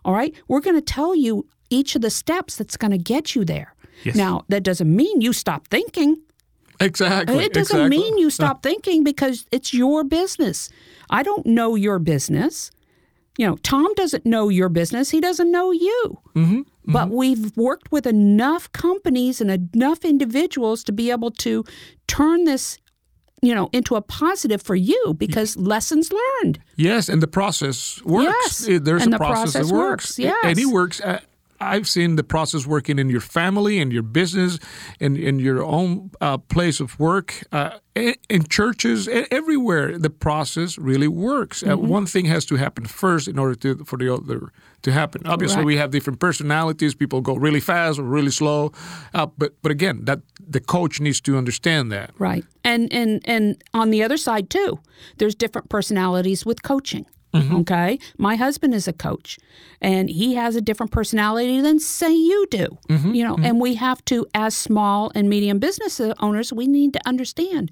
All 0.04 0.14
right. 0.14 0.34
We're 0.48 0.62
going 0.62 0.78
to 0.78 0.82
tell 0.82 1.16
you 1.16 1.46
each 1.70 1.96
of 1.96 2.02
the 2.02 2.10
steps 2.10 2.56
that's 2.56 2.78
going 2.78 2.92
to 2.92 2.98
get 2.98 3.36
you 3.36 3.46
there. 3.46 3.76
Yes. 4.04 4.16
Now, 4.16 4.46
that 4.50 4.64
doesn't 4.64 4.94
mean 4.94 5.22
you 5.22 5.32
stop 5.32 5.68
thinking. 5.68 6.22
Exactly. 6.80 7.38
It 7.38 7.54
doesn't 7.54 7.78
exactly. 7.78 7.98
mean 7.98 8.18
you 8.18 8.28
uh-huh. 8.28 8.32
stop 8.32 8.64
thinking 8.64 9.04
because 9.04 9.46
it's 9.52 9.74
your 9.74 10.04
business. 10.04 10.70
I 11.10 11.24
don't 11.24 11.46
know 11.46 11.76
your 11.76 12.00
business. 12.00 12.72
You 13.38 13.48
know, 13.48 13.58
Tom 13.58 13.94
doesn't 13.96 14.26
know 14.26 14.50
your 14.50 14.70
business. 14.70 15.10
He 15.10 15.20
doesn't 15.20 15.52
know 15.52 15.72
you. 15.72 16.20
Mm-hmm, 16.36 16.62
But 16.86 17.10
we've 17.10 17.56
worked 17.58 17.92
with 17.92 18.08
enough 18.08 18.72
companies 18.72 19.42
and 19.42 19.52
enough 19.52 20.06
individuals 20.06 20.84
to 20.86 20.92
be 20.94 21.12
able 21.12 21.32
to 21.32 21.66
turn 22.08 22.46
this, 22.46 22.78
you 23.42 23.54
know, 23.54 23.70
into 23.74 23.96
a 23.96 24.02
positive 24.02 24.62
for 24.62 24.76
you 24.76 25.16
because 25.18 25.58
lessons 25.58 26.12
learned. 26.14 26.60
Yes, 26.78 27.10
and 27.10 27.22
the 27.22 27.28
process 27.28 28.02
works. 28.04 28.68
Yes, 28.68 28.82
There's 28.82 29.04
and 29.04 29.14
a 29.14 29.18
the 29.18 29.18
process, 29.18 29.54
process 29.54 29.70
that 29.70 29.76
works, 29.76 30.18
works. 30.18 30.20
And 30.44 30.58
it 30.58 30.64
yes. 30.64 30.72
works. 30.72 31.02
Uh, 31.02 31.20
I've 31.74 31.88
seen 31.88 32.16
the 32.16 32.24
process 32.24 32.66
working 32.68 33.00
in 33.00 33.10
your 33.10 33.22
family, 33.22 33.80
in 33.80 33.92
your 33.92 34.04
business, 34.04 34.60
in, 35.00 35.16
in 35.18 35.40
your 35.40 35.64
own 35.64 36.12
uh, 36.22 36.38
place 36.38 36.80
of 36.84 37.00
work, 37.00 37.34
uh, 37.52 37.70
in, 38.30 38.44
churches, 38.50 39.08
everywhere. 39.32 39.98
The 39.98 40.10
process 40.10 40.78
really 40.78 41.08
works. 41.08 41.64
Uh, 41.64 41.68
Mm-hmm. 41.76 41.94
one 41.94 42.06
thing 42.06 42.26
has 42.26 42.46
to 42.46 42.56
happen 42.56 42.86
first 42.86 43.28
in 43.28 43.38
order 43.40 43.56
to 43.56 43.84
for 43.86 43.98
the 43.98 44.14
other 44.14 44.52
to 44.82 44.92
happen. 44.92 45.22
Obviously, 45.26 45.58
Right. 45.58 45.66
we 45.66 45.78
have 45.78 45.90
different 45.92 46.20
personalities. 46.20 46.96
People 46.96 47.22
go 47.22 47.36
really 47.36 47.60
fast 47.62 48.00
or 48.00 48.04
really 48.04 48.32
slow. 48.32 48.72
Uh, 49.14 49.28
but 49.38 49.52
but 49.62 49.72
again, 49.72 50.06
that 50.06 50.20
the 50.52 50.60
coach 50.60 51.00
needs 51.02 51.22
to 51.22 51.38
understand 51.38 51.92
that. 51.92 52.10
Right. 52.20 52.46
And 52.64 52.94
and 52.94 53.22
and 53.26 53.56
on 53.74 53.92
the 53.92 54.04
other 54.06 54.18
side 54.18 54.50
too, 54.50 54.80
there's 55.18 55.36
different 55.36 55.70
personalities 55.70 56.46
with 56.46 56.62
coaching. 56.64 57.06
Mm-hmm. 57.36 57.56
Okay. 57.58 58.00
My 58.18 58.36
husband 58.36 58.74
is 58.74 58.88
a 58.88 58.94
coach 58.94 59.38
and 59.82 60.10
he 60.10 60.36
has 60.36 60.56
a 60.56 60.62
different 60.62 60.92
personality 60.92 61.62
than 61.62 61.80
say 61.80 62.14
you 62.14 62.48
do. 62.50 62.78
Mm-hmm. 62.90 63.14
You 63.14 63.24
know, 63.26 63.36
mm-hmm. 63.36 63.46
and 63.46 63.62
we 63.62 63.76
have 63.76 64.04
to 64.06 64.26
as 64.34 64.56
small 64.56 65.12
and 65.16 65.30
medium 65.30 65.60
business 65.60 66.00
owners, 66.20 66.54
we 66.54 66.68
need 66.68 66.94
to 66.94 67.00
understand 67.06 67.72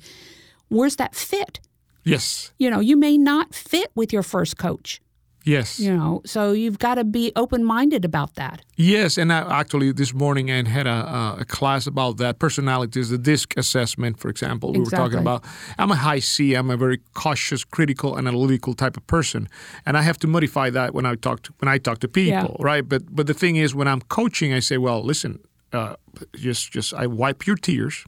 where's 0.69 0.97
that 0.97 1.15
fit? 1.15 1.59
Yes. 2.03 2.51
You 2.57 2.69
know, 2.69 2.79
you 2.79 2.97
may 2.97 3.17
not 3.17 3.53
fit 3.53 3.91
with 3.95 4.11
your 4.11 4.23
first 4.23 4.57
coach. 4.57 5.01
Yes. 5.43 5.79
You 5.79 5.95
know, 5.95 6.21
so 6.25 6.53
you've 6.53 6.79
got 6.79 6.95
to 6.95 7.03
be 7.03 7.31
open-minded 7.35 8.05
about 8.05 8.35
that. 8.35 8.61
Yes, 8.77 9.17
and 9.17 9.31
I 9.31 9.59
actually 9.59 9.91
this 9.91 10.13
morning 10.13 10.49
I 10.49 10.67
had 10.67 10.87
a, 10.87 11.37
a- 11.39 11.45
class 11.45 11.85
about 11.85 12.17
that 12.17 12.39
personalities, 12.39 13.09
the 13.09 13.17
DISC 13.17 13.57
assessment, 13.57 14.19
for 14.19 14.29
example. 14.29 14.71
We 14.71 14.79
were 14.79 14.85
talking 14.85 15.19
about. 15.19 15.43
I'm 15.77 15.91
a 15.91 15.95
high 15.95 16.19
C. 16.19 16.53
I'm 16.53 16.69
a 16.69 16.77
very 16.77 16.99
cautious, 17.13 17.65
critical, 17.65 18.17
analytical 18.17 18.73
type 18.73 18.95
of 18.95 19.05
person, 19.07 19.49
and 19.85 19.97
I 19.97 20.01
have 20.01 20.17
to 20.19 20.27
modify 20.27 20.69
that 20.69 20.93
when 20.93 21.05
I 21.05 21.15
talk 21.15 21.43
to 21.43 21.53
when 21.59 21.67
I 21.67 21.77
talk 21.77 21.99
to 21.99 22.07
people, 22.07 22.55
right? 22.59 22.87
But 22.87 23.13
but 23.13 23.27
the 23.27 23.33
thing 23.33 23.57
is, 23.57 23.75
when 23.75 23.87
I'm 23.87 24.01
coaching, 24.01 24.53
I 24.53 24.61
say, 24.61 24.77
well, 24.77 25.03
listen, 25.03 25.39
uh, 25.73 25.95
just 26.35 26.71
just 26.71 26.93
I 26.93 27.07
wipe 27.07 27.45
your 27.45 27.57
tears. 27.57 28.05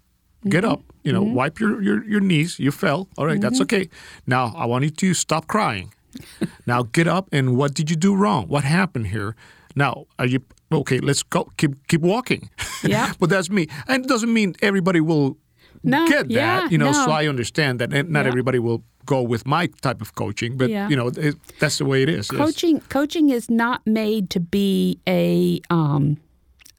Get 0.48 0.64
mm-hmm. 0.64 0.74
up, 0.74 0.82
you 1.04 1.12
know, 1.12 1.24
mm-hmm. 1.24 1.34
wipe 1.34 1.60
your, 1.60 1.82
your, 1.82 2.04
your 2.06 2.20
knees. 2.20 2.60
You 2.60 2.72
fell. 2.72 3.08
All 3.18 3.26
right, 3.26 3.42
that's 3.42 3.56
mm-hmm. 3.56 3.76
okay. 3.76 3.90
Now 4.28 4.54
I 4.56 4.66
want 4.68 4.84
you 4.84 4.92
to 4.92 5.14
stop 5.16 5.48
crying. 5.48 5.92
now 6.66 6.84
get 6.84 7.08
up 7.08 7.28
and 7.32 7.56
what 7.58 7.74
did 7.74 7.90
you 7.90 7.96
do 7.96 8.16
wrong? 8.16 8.48
What 8.48 8.64
happened 8.64 9.08
here? 9.08 9.36
Now 9.76 10.06
are 10.20 10.26
you 10.28 10.40
okay? 10.72 11.00
Let's 11.00 11.24
go. 11.24 11.50
Keep 11.58 11.88
keep 11.88 12.02
walking. 12.02 12.50
Yeah. 12.84 13.14
but 13.20 13.30
that's 13.30 13.50
me, 13.50 13.68
and 13.88 14.06
it 14.06 14.08
doesn't 14.10 14.32
mean 14.32 14.54
everybody 14.62 15.00
will 15.02 15.38
No, 15.84 16.06
get 16.08 16.28
that. 16.28 16.32
yeah, 16.32 16.70
you 16.70 16.78
know, 16.78 16.92
so. 16.94 17.12
I 17.12 17.28
understand 17.28 17.80
that, 17.80 17.90
not 17.90 18.26
Yeah. 18.26 18.28
everybody 18.32 18.60
will 18.60 18.84
go 19.06 19.22
with 19.24 19.46
my 19.48 19.68
type 19.82 20.02
of 20.02 20.14
coaching. 20.14 20.58
But 20.58 20.70
Yeah. 20.70 20.90
you 20.90 20.96
know, 20.96 21.08
it, 21.08 21.36
that's 21.60 21.78
the 21.78 21.86
way 21.86 22.04
it 22.04 22.10
is. 22.10 22.30
yes. 22.32 22.38
Coaching 22.42 22.80
coaching 22.90 23.30
is 23.32 23.50
not 23.50 23.82
made 23.86 24.30
to 24.30 24.40
be 24.40 25.00
a 25.08 25.62
um, 25.70 26.18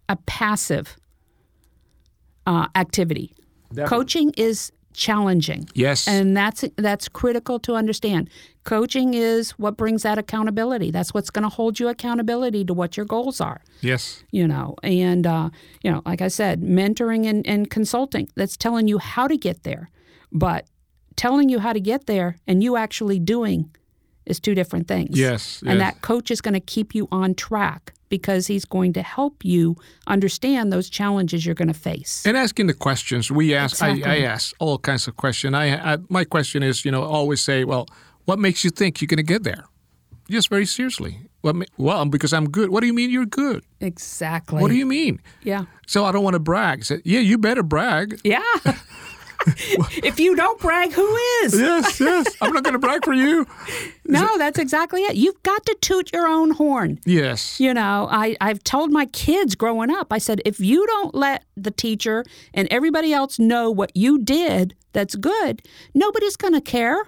a 0.09 0.17
passive 0.27 0.97
uh, 2.47 2.67
activity. 2.75 3.33
Coaching 3.87 4.33
is 4.37 4.73
challenging. 4.97 5.69
Yes. 5.75 6.09
And 6.09 6.37
that's 6.37 6.65
that's 6.77 7.09
critical 7.09 7.59
to 7.61 7.75
understand. 7.75 8.31
Coaching 8.65 9.15
is 9.15 9.53
what 9.53 9.77
brings 9.77 10.03
that 10.03 10.19
accountability. 10.19 10.91
That's 10.91 11.15
what's 11.15 11.31
going 11.31 11.45
to 11.45 11.49
hold 11.49 11.79
you 11.79 11.89
accountability 11.89 12.65
to 12.65 12.75
what 12.75 12.97
your 12.97 13.07
goals 13.07 13.41
are. 13.41 13.61
Yes. 13.81 14.25
You 14.33 14.49
know, 14.49 14.75
and 14.83 15.27
uh, 15.27 15.51
you 15.83 15.93
know, 15.93 16.03
like 16.05 16.21
I 16.23 16.29
said, 16.29 16.63
mentoring 16.63 17.27
and, 17.27 17.47
and 17.47 17.71
consulting. 17.71 18.29
That's 18.35 18.57
telling 18.57 18.89
you 18.89 18.99
how 18.99 19.29
to 19.29 19.37
get 19.37 19.63
there, 19.63 19.91
but 20.33 20.67
telling 21.15 21.49
you 21.49 21.61
how 21.61 21.73
to 21.73 21.81
get 21.81 22.07
there 22.07 22.37
and 22.47 22.63
you 22.63 22.77
actually 22.77 23.19
doing 23.19 23.71
is 24.27 24.41
two 24.41 24.55
different 24.55 24.89
things. 24.89 25.19
Yes, 25.19 25.63
And 25.63 25.79
yes. 25.79 25.93
that 25.95 26.03
coach 26.03 26.31
is 26.31 26.41
going 26.41 26.55
to 26.55 26.61
keep 26.61 26.95
you 26.95 27.09
on 27.11 27.35
track 27.35 27.95
because 28.09 28.47
he's 28.47 28.65
going 28.65 28.93
to 28.93 29.03
help 29.03 29.45
you 29.45 29.77
understand 30.07 30.73
those 30.73 30.89
challenges 30.91 31.45
you're 31.45 31.55
going 31.55 31.69
to 31.69 31.75
face. 31.75 32.25
And 32.27 32.37
asking 32.37 32.67
the 32.67 32.75
questions 32.75 33.31
we 33.31 33.55
ask, 33.55 33.83
I, 33.83 34.01
I 34.05 34.19
ask 34.21 34.55
all 34.59 34.79
kinds 34.79 35.09
of 35.09 35.17
questions. 35.17 35.55
I, 35.55 35.75
I 35.75 35.99
my 36.09 36.25
question 36.25 36.63
is, 36.63 36.85
you 36.85 36.91
know, 36.91 37.03
always 37.03 37.41
say, 37.41 37.65
well, 37.65 37.87
what 38.25 38.39
makes 38.39 38.65
you 38.65 38.71
think 38.71 39.01
you're 39.01 39.07
going 39.07 39.17
to 39.19 39.23
get 39.23 39.43
there? 39.45 39.65
Just 40.29 40.51
very 40.51 40.67
seriously. 40.67 41.21
What? 41.43 41.57
Well, 41.77 42.05
because 42.07 42.33
I'm 42.33 42.51
good. 42.51 42.71
What 42.71 42.81
do 42.81 42.87
you 42.89 42.93
mean 42.93 43.11
you're 43.11 43.27
good? 43.27 43.65
exactly. 43.81 44.61
What 44.61 44.69
do 44.69 44.75
you 44.75 44.87
mean? 44.87 45.21
Yeah. 45.43 45.67
So 45.87 46.05
I 46.05 46.11
don't 46.11 46.25
want 46.25 46.35
to 46.35 46.41
brag. 46.41 46.85
Say, 46.85 47.01
yeah, 47.05 47.21
you 47.21 47.39
better 47.39 47.63
brag. 47.63 48.21
Yeah. 48.25 48.43
if 50.03 50.19
you 50.19 50.35
don't 50.35 50.61
brag, 50.61 50.93
who 50.93 51.17
is? 51.43 51.59
Yes, 51.59 52.01
yes. 52.01 52.37
I'm 52.41 52.53
not 52.53 52.65
going 52.65 52.73
to 52.73 52.79
brag 52.79 53.05
for 53.05 53.15
you. 53.15 53.47
No, 54.09 54.39
that's 54.39 54.61
exactly 54.61 55.03
it. 55.03 55.17
You've 55.17 55.43
got 55.43 55.67
to 55.67 55.77
toot 55.81 56.13
your 56.13 56.29
own 56.29 56.53
horn. 56.53 57.01
Yes. 57.05 57.59
You 57.59 57.75
know, 57.75 58.07
I, 58.09 58.37
I've 58.41 58.63
told 58.63 58.93
my 58.93 59.07
kids 59.07 59.57
growing 59.57 59.91
up, 59.91 60.13
I 60.13 60.19
said, 60.19 60.41
if 60.45 60.61
you 60.61 60.87
don't 60.87 61.13
let 61.13 61.45
the 61.57 61.73
teacher 61.73 62.25
and 62.55 62.69
everybody 62.71 63.13
else 63.13 63.41
know 63.41 63.69
what 63.69 63.91
you 63.97 64.19
did 64.21 64.77
that's 64.93 65.17
good, 65.17 65.61
nobody's 65.93 66.37
going 66.37 66.55
to 66.55 66.61
care. 66.61 67.05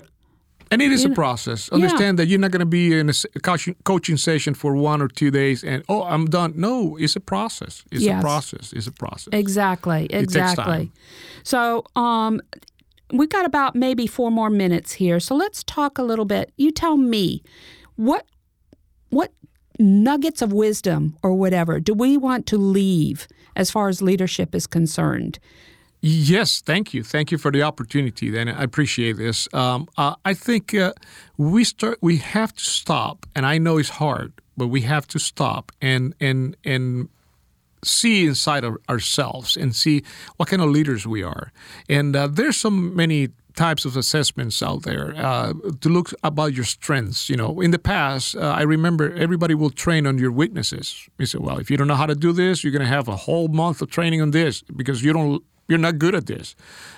And 0.70 0.82
it 0.82 0.92
is 0.92 1.04
a 1.04 1.10
process. 1.10 1.68
Understand 1.70 2.18
that 2.18 2.26
you're 2.26 2.38
not 2.38 2.50
going 2.50 2.60
to 2.60 2.66
be 2.66 2.98
in 2.98 3.08
a 3.10 3.40
coaching, 3.40 3.76
coaching 3.84 4.16
session 4.16 4.54
for 4.54 4.74
one 4.76 5.00
or 5.02 5.08
two 5.08 5.30
days 5.30 5.64
and, 5.64 5.82
oh, 5.88 6.02
I'm 6.04 6.26
done. 6.26 6.52
No, 6.56 6.96
it's 6.96 7.16
a 7.16 7.20
process. 7.20 7.84
It's 7.90 8.02
Yes. 8.02 8.18
a 8.18 8.22
process. 8.22 8.72
It's 8.72 8.86
a 8.86 8.92
process. 8.92 9.28
Exactly, 9.32 10.06
exactly. 10.10 10.90
So, 11.42 11.84
um, 11.96 12.40
we've 13.12 13.28
got 13.30 13.46
about 13.46 13.74
maybe 13.74 14.06
four 14.06 14.30
more 14.30 14.50
minutes 14.50 14.92
here. 14.92 15.20
So 15.20 15.34
let's 15.34 15.64
talk 15.64 15.98
a 15.98 16.02
little 16.02 16.24
bit. 16.26 16.52
You 16.56 16.70
tell 16.70 16.96
me, 16.96 17.42
what 17.96 18.26
what 19.10 19.32
nuggets 19.78 20.42
of 20.42 20.52
wisdom 20.52 21.16
or 21.22 21.32
whatever 21.32 21.80
do 21.80 21.94
we 21.94 22.16
want 22.16 22.46
to 22.46 22.58
leave 22.58 23.26
as 23.56 23.70
far 23.70 23.88
as 23.88 24.02
leadership 24.02 24.54
is 24.54 24.66
concerned? 24.66 25.38
Yes, 26.00 26.60
thank 26.60 26.94
you. 26.94 27.02
Thank 27.02 27.32
you 27.32 27.38
for 27.38 27.50
the 27.50 27.62
opportunity. 27.62 28.30
Then 28.30 28.48
I 28.48 28.62
appreciate 28.62 29.16
this. 29.16 29.48
Um, 29.52 29.88
uh, 29.96 30.14
I 30.24 30.34
think 30.34 30.72
uh, 30.74 30.92
we 31.36 31.64
start. 31.64 31.98
We 32.00 32.18
have 32.18 32.54
to 32.54 32.64
stop, 32.64 33.26
and 33.34 33.44
I 33.44 33.58
know 33.58 33.78
it's 33.78 33.88
hard, 33.88 34.32
but 34.56 34.68
we 34.68 34.82
have 34.82 35.08
to 35.08 35.18
stop 35.18 35.72
and 35.82 36.14
and 36.20 36.56
and 36.64 37.08
see 37.84 38.26
inside 38.26 38.64
of 38.64 38.76
ourselves 38.88 39.56
and 39.56 39.74
see 39.74 40.02
what 40.36 40.48
kind 40.48 40.62
of 40.62 40.68
leaders 40.70 41.06
we 41.06 41.22
are. 41.22 41.52
And 41.88 42.14
uh, 42.14 42.28
there's 42.28 42.56
so 42.56 42.70
many 42.70 43.28
types 43.54 43.84
of 43.84 43.96
assessments 43.96 44.62
out 44.62 44.82
there 44.84 45.14
uh, 45.16 45.52
to 45.80 45.88
look 45.88 46.12
about 46.22 46.54
your 46.54 46.64
strengths. 46.64 47.28
You 47.28 47.36
know, 47.36 47.60
in 47.60 47.72
the 47.72 47.78
past, 47.78 48.36
uh, 48.36 48.40
I 48.40 48.62
remember 48.62 49.12
everybody 49.14 49.54
will 49.54 49.70
train 49.70 50.06
on 50.06 50.16
your 50.18 50.30
weaknesses. 50.30 51.08
You 51.18 51.26
say, 51.26 51.38
well, 51.38 51.58
if 51.58 51.70
you 51.70 51.76
don't 51.76 51.88
know 51.88 51.96
how 51.96 52.06
to 52.06 52.14
do 52.14 52.32
this, 52.32 52.62
you're 52.62 52.72
going 52.72 52.86
to 52.86 52.88
have 52.88 53.08
a 53.08 53.16
whole 53.16 53.48
month 53.48 53.82
of 53.82 53.90
training 53.90 54.22
on 54.22 54.30
this 54.30 54.62
because 54.62 55.02
you 55.02 55.12
don't. 55.12 55.42
You're 55.68 55.78
not 55.78 55.98
good 55.98 56.14
at 56.14 56.26
this. 56.26 56.56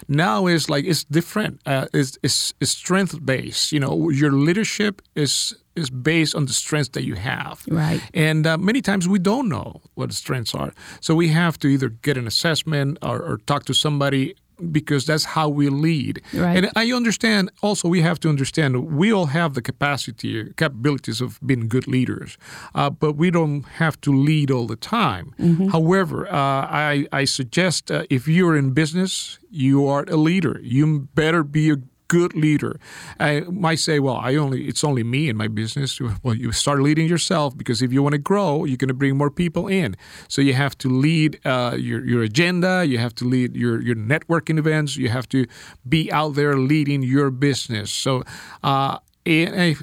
Now 0.09 0.47
it's 0.47 0.71
like 0.71 0.85
it's 0.85 1.05
different. 1.05 1.61
Uh, 1.67 1.87
it's, 1.93 2.19
it's, 2.23 2.55
it's 2.61 2.71
strength 2.71 3.25
based. 3.25 3.73
You 3.73 3.81
know, 3.81 4.11
your 4.11 4.33
leadership 4.33 5.03
is 5.15 5.57
is 5.77 5.91
based 5.91 6.35
on 6.35 6.47
the 6.47 6.53
strengths 6.53 6.91
that 6.91 7.05
you 7.05 7.15
have. 7.15 7.65
Right. 7.69 8.01
And 8.13 8.47
uh, 8.47 8.59
many 8.59 8.81
times 8.83 9.09
we 9.09 9.19
don't 9.19 9.49
know 9.49 9.81
what 9.95 10.11
the 10.11 10.15
strengths 10.15 10.55
are. 10.55 10.73
So 11.01 11.15
we 11.15 11.29
have 11.29 11.59
to 11.61 11.69
either 11.69 11.89
get 11.89 12.17
an 12.17 12.27
assessment 12.27 12.99
or, 13.03 13.23
or 13.23 13.39
talk 13.47 13.65
to 13.67 13.75
somebody 13.75 14.35
because 14.73 15.07
that's 15.07 15.25
how 15.25 15.49
we 15.49 15.69
lead. 15.69 16.23
Right. 16.35 16.57
And 16.57 16.71
I 16.77 16.93
understand 16.93 17.51
also 17.63 17.89
we 17.89 18.03
have 18.03 18.19
to 18.21 18.29
understand 18.29 18.93
we 18.97 19.13
all 19.13 19.27
have 19.27 19.55
the 19.55 19.63
capacity, 19.63 20.53
capabilities 20.57 21.21
of 21.21 21.39
being 21.45 21.69
good 21.69 21.87
leaders, 21.87 22.37
uh, 22.75 22.91
but 22.91 23.13
we 23.17 23.31
don't 23.31 23.65
have 23.79 24.01
to 24.03 24.13
lead 24.13 24.51
all 24.51 24.67
the 24.67 24.77
time. 24.77 25.35
However, 25.71 26.27
uh, 26.29 26.33
I, 26.33 27.07
I 27.13 27.25
suggest 27.25 27.91
uh, 27.91 28.05
if 28.11 28.29
you're 28.29 28.57
in 28.57 28.73
business, 28.73 29.39
you 29.51 29.87
are 29.87 30.05
a 30.09 30.17
leader. 30.17 30.61
You 30.63 31.09
better 31.15 31.43
be 31.43 31.71
a 31.71 31.77
good 32.11 32.35
leader. 32.35 32.79
I 33.21 33.41
might 33.67 33.79
say, 33.79 34.01
well, 34.01 34.17
I 34.17 34.35
only 34.35 34.61
it's 34.71 34.85
only 34.85 35.05
me 35.05 35.29
in 35.31 35.37
my 35.37 35.49
business. 35.49 36.01
Well, 36.25 36.35
you 36.35 36.53
start 36.53 36.83
leading 36.83 37.09
yourself 37.09 37.57
because 37.57 37.81
if 37.87 37.93
you 37.93 38.03
want 38.03 38.15
to 38.15 38.25
grow, 38.33 38.65
you're 38.67 38.83
going 38.85 38.95
to 38.97 39.01
bring 39.03 39.17
more 39.17 39.31
people 39.31 39.69
in. 39.69 39.97
So 40.29 40.43
you 40.43 40.55
have 40.55 40.77
to 40.79 40.89
lead 40.89 41.41
uh, 41.45 41.77
your 41.79 42.05
your 42.05 42.23
agenda. 42.23 42.85
You 42.85 42.99
have 42.99 43.15
to 43.21 43.25
lead 43.25 43.57
your 43.57 43.81
your 43.81 43.97
networking 43.97 44.59
events. 44.59 44.97
You 44.97 45.09
have 45.09 45.29
to 45.29 45.47
be 45.89 46.11
out 46.13 46.35
there 46.35 46.57
leading 46.57 47.03
your 47.03 47.31
business. 47.31 47.91
So. 47.93 48.23
Uh, 48.63 48.99
and 49.27 49.55
I 49.61 49.77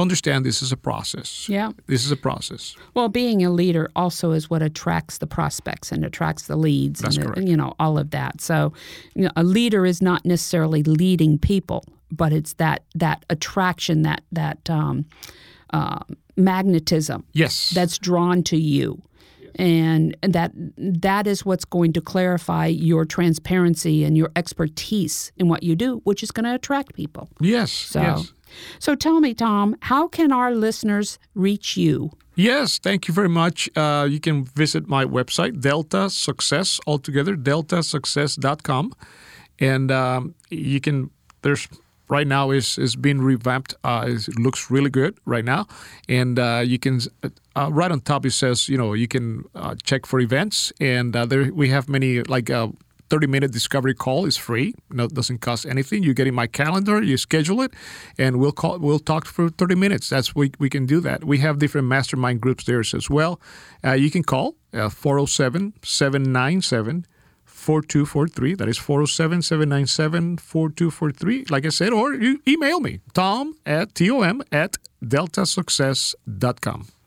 understand 0.00 0.44
this 0.44 0.62
is 0.62 0.72
a 0.72 0.76
process. 0.76 1.48
Yeah. 1.48 1.72
This 1.86 2.04
is 2.04 2.10
a 2.12 2.16
process. 2.16 2.76
Well, 2.94 3.08
being 3.08 3.44
a 3.44 3.50
leader 3.50 3.90
also 3.94 4.32
is 4.32 4.48
what 4.50 4.62
attracts 4.62 5.18
the 5.18 5.26
prospects 5.26 5.92
and 5.92 6.04
attracts 6.04 6.44
the 6.46 6.56
leads 6.56 7.00
That's 7.00 7.16
and 7.16 7.26
correct. 7.26 7.48
you 7.48 7.56
know 7.56 7.74
all 7.78 7.98
of 7.98 8.10
that. 8.10 8.40
So, 8.40 8.72
you 9.14 9.24
know, 9.24 9.30
a 9.36 9.44
leader 9.44 9.84
is 9.86 10.00
not 10.02 10.24
necessarily 10.24 10.82
leading 10.82 11.38
people, 11.38 11.84
but 12.10 12.32
it's 12.32 12.54
that 12.54 12.84
that 12.94 13.24
attraction, 13.30 14.02
that 14.02 14.22
that 14.32 14.68
um, 14.70 15.04
uh, 15.72 16.00
magnetism 16.36 17.24
Yes. 17.32 17.70
that's 17.70 17.98
drawn 17.98 18.42
to 18.44 18.56
you. 18.56 19.02
And 19.56 20.16
that 20.22 20.52
that 20.76 21.26
is 21.26 21.44
what's 21.44 21.64
going 21.64 21.92
to 21.94 22.00
clarify 22.00 22.66
your 22.66 23.04
transparency 23.04 24.04
and 24.04 24.16
your 24.16 24.30
expertise 24.36 25.32
in 25.36 25.48
what 25.48 25.62
you 25.64 25.74
do, 25.74 26.00
which 26.04 26.22
is 26.22 26.30
going 26.30 26.44
to 26.44 26.54
attract 26.54 26.94
people. 26.94 27.28
yes. 27.40 27.70
So, 27.72 28.00
yes. 28.00 28.32
So 28.78 28.94
tell 28.94 29.20
me, 29.20 29.34
Tom, 29.34 29.76
how 29.82 30.08
can 30.08 30.32
our 30.32 30.54
listeners 30.54 31.18
reach 31.34 31.76
you? 31.76 32.10
Yes, 32.34 32.78
thank 32.78 33.08
you 33.08 33.14
very 33.14 33.28
much. 33.28 33.68
Uh, 33.76 34.06
you 34.10 34.20
can 34.20 34.44
visit 34.44 34.88
my 34.88 35.04
website, 35.04 35.60
Delta 35.60 36.08
Success, 36.08 36.80
altogether, 36.86 37.36
deltasuccess.com. 37.36 38.94
And 39.58 39.90
um, 39.90 40.34
you 40.48 40.80
can, 40.80 41.10
there's 41.42 41.68
right 42.10 42.26
now 42.26 42.50
is 42.50 42.76
is 42.76 42.96
being 42.96 43.20
revamped. 43.20 43.74
Uh, 43.84 44.06
it 44.08 44.38
looks 44.38 44.70
really 44.70 44.90
good 44.90 45.18
right 45.24 45.44
now. 45.44 45.66
And 46.08 46.38
uh, 46.38 46.62
you 46.64 46.78
can, 46.78 47.00
uh, 47.56 47.70
right 47.70 47.90
on 47.90 48.00
top, 48.00 48.26
it 48.26 48.32
says, 48.32 48.68
you 48.68 48.76
know, 48.76 48.92
you 48.92 49.08
can 49.08 49.44
uh, 49.54 49.76
check 49.82 50.06
for 50.06 50.20
events. 50.20 50.72
And 50.80 51.14
uh, 51.14 51.24
there 51.26 51.52
we 51.52 51.68
have 51.68 51.88
many, 51.88 52.22
like, 52.22 52.50
uh, 52.50 52.68
30 53.10 53.26
minute 53.26 53.52
discovery 53.52 53.94
call 53.94 54.24
is 54.24 54.36
free. 54.36 54.74
No, 54.90 55.04
it 55.04 55.14
doesn't 55.14 55.38
cost 55.38 55.66
anything. 55.66 56.02
You 56.02 56.14
get 56.14 56.26
in 56.26 56.34
my 56.34 56.46
calendar, 56.46 57.02
you 57.02 57.16
schedule 57.16 57.60
it, 57.60 57.72
and 58.16 58.38
we'll 58.38 58.52
call. 58.52 58.78
We'll 58.78 58.98
talk 59.00 59.26
for 59.26 59.50
30 59.50 59.74
minutes. 59.74 60.08
That's 60.08 60.34
we 60.34 60.52
we 60.58 60.70
can 60.70 60.86
do 60.86 61.00
that. 61.00 61.24
We 61.24 61.38
have 61.38 61.58
different 61.58 61.88
mastermind 61.88 62.40
groups 62.40 62.64
there 62.64 62.80
as 62.80 63.10
well. 63.10 63.40
Uh, 63.84 63.92
you 63.92 64.10
can 64.10 64.22
call 64.22 64.54
407 64.72 65.74
797 65.82 67.06
4243. 67.44 68.54
That 68.54 68.68
is 68.68 68.78
407 68.78 69.42
797 69.42 70.38
4243. 70.38 71.44
Like 71.50 71.66
I 71.66 71.68
said, 71.68 71.92
or 71.92 72.14
you 72.14 72.40
email 72.48 72.80
me, 72.80 73.00
tom 73.12 73.54
at 73.66 73.94
tom 73.94 74.42
at 74.50 74.76
deltasuccess.com. 75.04 76.99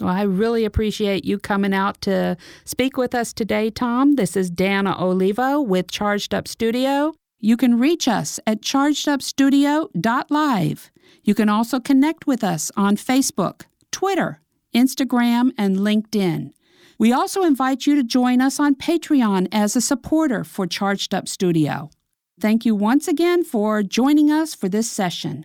Well, 0.00 0.14
I 0.14 0.22
really 0.22 0.64
appreciate 0.64 1.26
you 1.26 1.38
coming 1.38 1.74
out 1.74 2.00
to 2.02 2.36
speak 2.64 2.96
with 2.96 3.12
us 3.14 3.32
today, 3.34 3.68
Tom. 3.68 4.14
This 4.14 4.34
is 4.34 4.48
Dana 4.48 4.96
Olivo 4.98 5.60
with 5.60 5.90
Charged 5.90 6.32
Up 6.32 6.48
Studio. 6.48 7.12
You 7.38 7.58
can 7.58 7.78
reach 7.78 8.08
us 8.08 8.40
at 8.46 8.62
chargedupstudio.live. 8.62 10.90
You 11.22 11.34
can 11.34 11.50
also 11.50 11.80
connect 11.80 12.26
with 12.26 12.42
us 12.42 12.72
on 12.76 12.96
Facebook, 12.96 13.64
Twitter, 13.92 14.40
Instagram, 14.74 15.50
and 15.58 15.76
LinkedIn. 15.76 16.52
We 16.98 17.12
also 17.12 17.44
invite 17.44 17.86
you 17.86 17.94
to 17.96 18.02
join 18.02 18.40
us 18.40 18.58
on 18.58 18.76
Patreon 18.76 19.48
as 19.52 19.76
a 19.76 19.82
supporter 19.82 20.44
for 20.44 20.66
Charged 20.66 21.14
Up 21.14 21.28
Studio. 21.28 21.90
Thank 22.40 22.64
you 22.64 22.74
once 22.74 23.06
again 23.06 23.44
for 23.44 23.82
joining 23.82 24.30
us 24.30 24.54
for 24.54 24.70
this 24.70 24.90
session. 24.90 25.44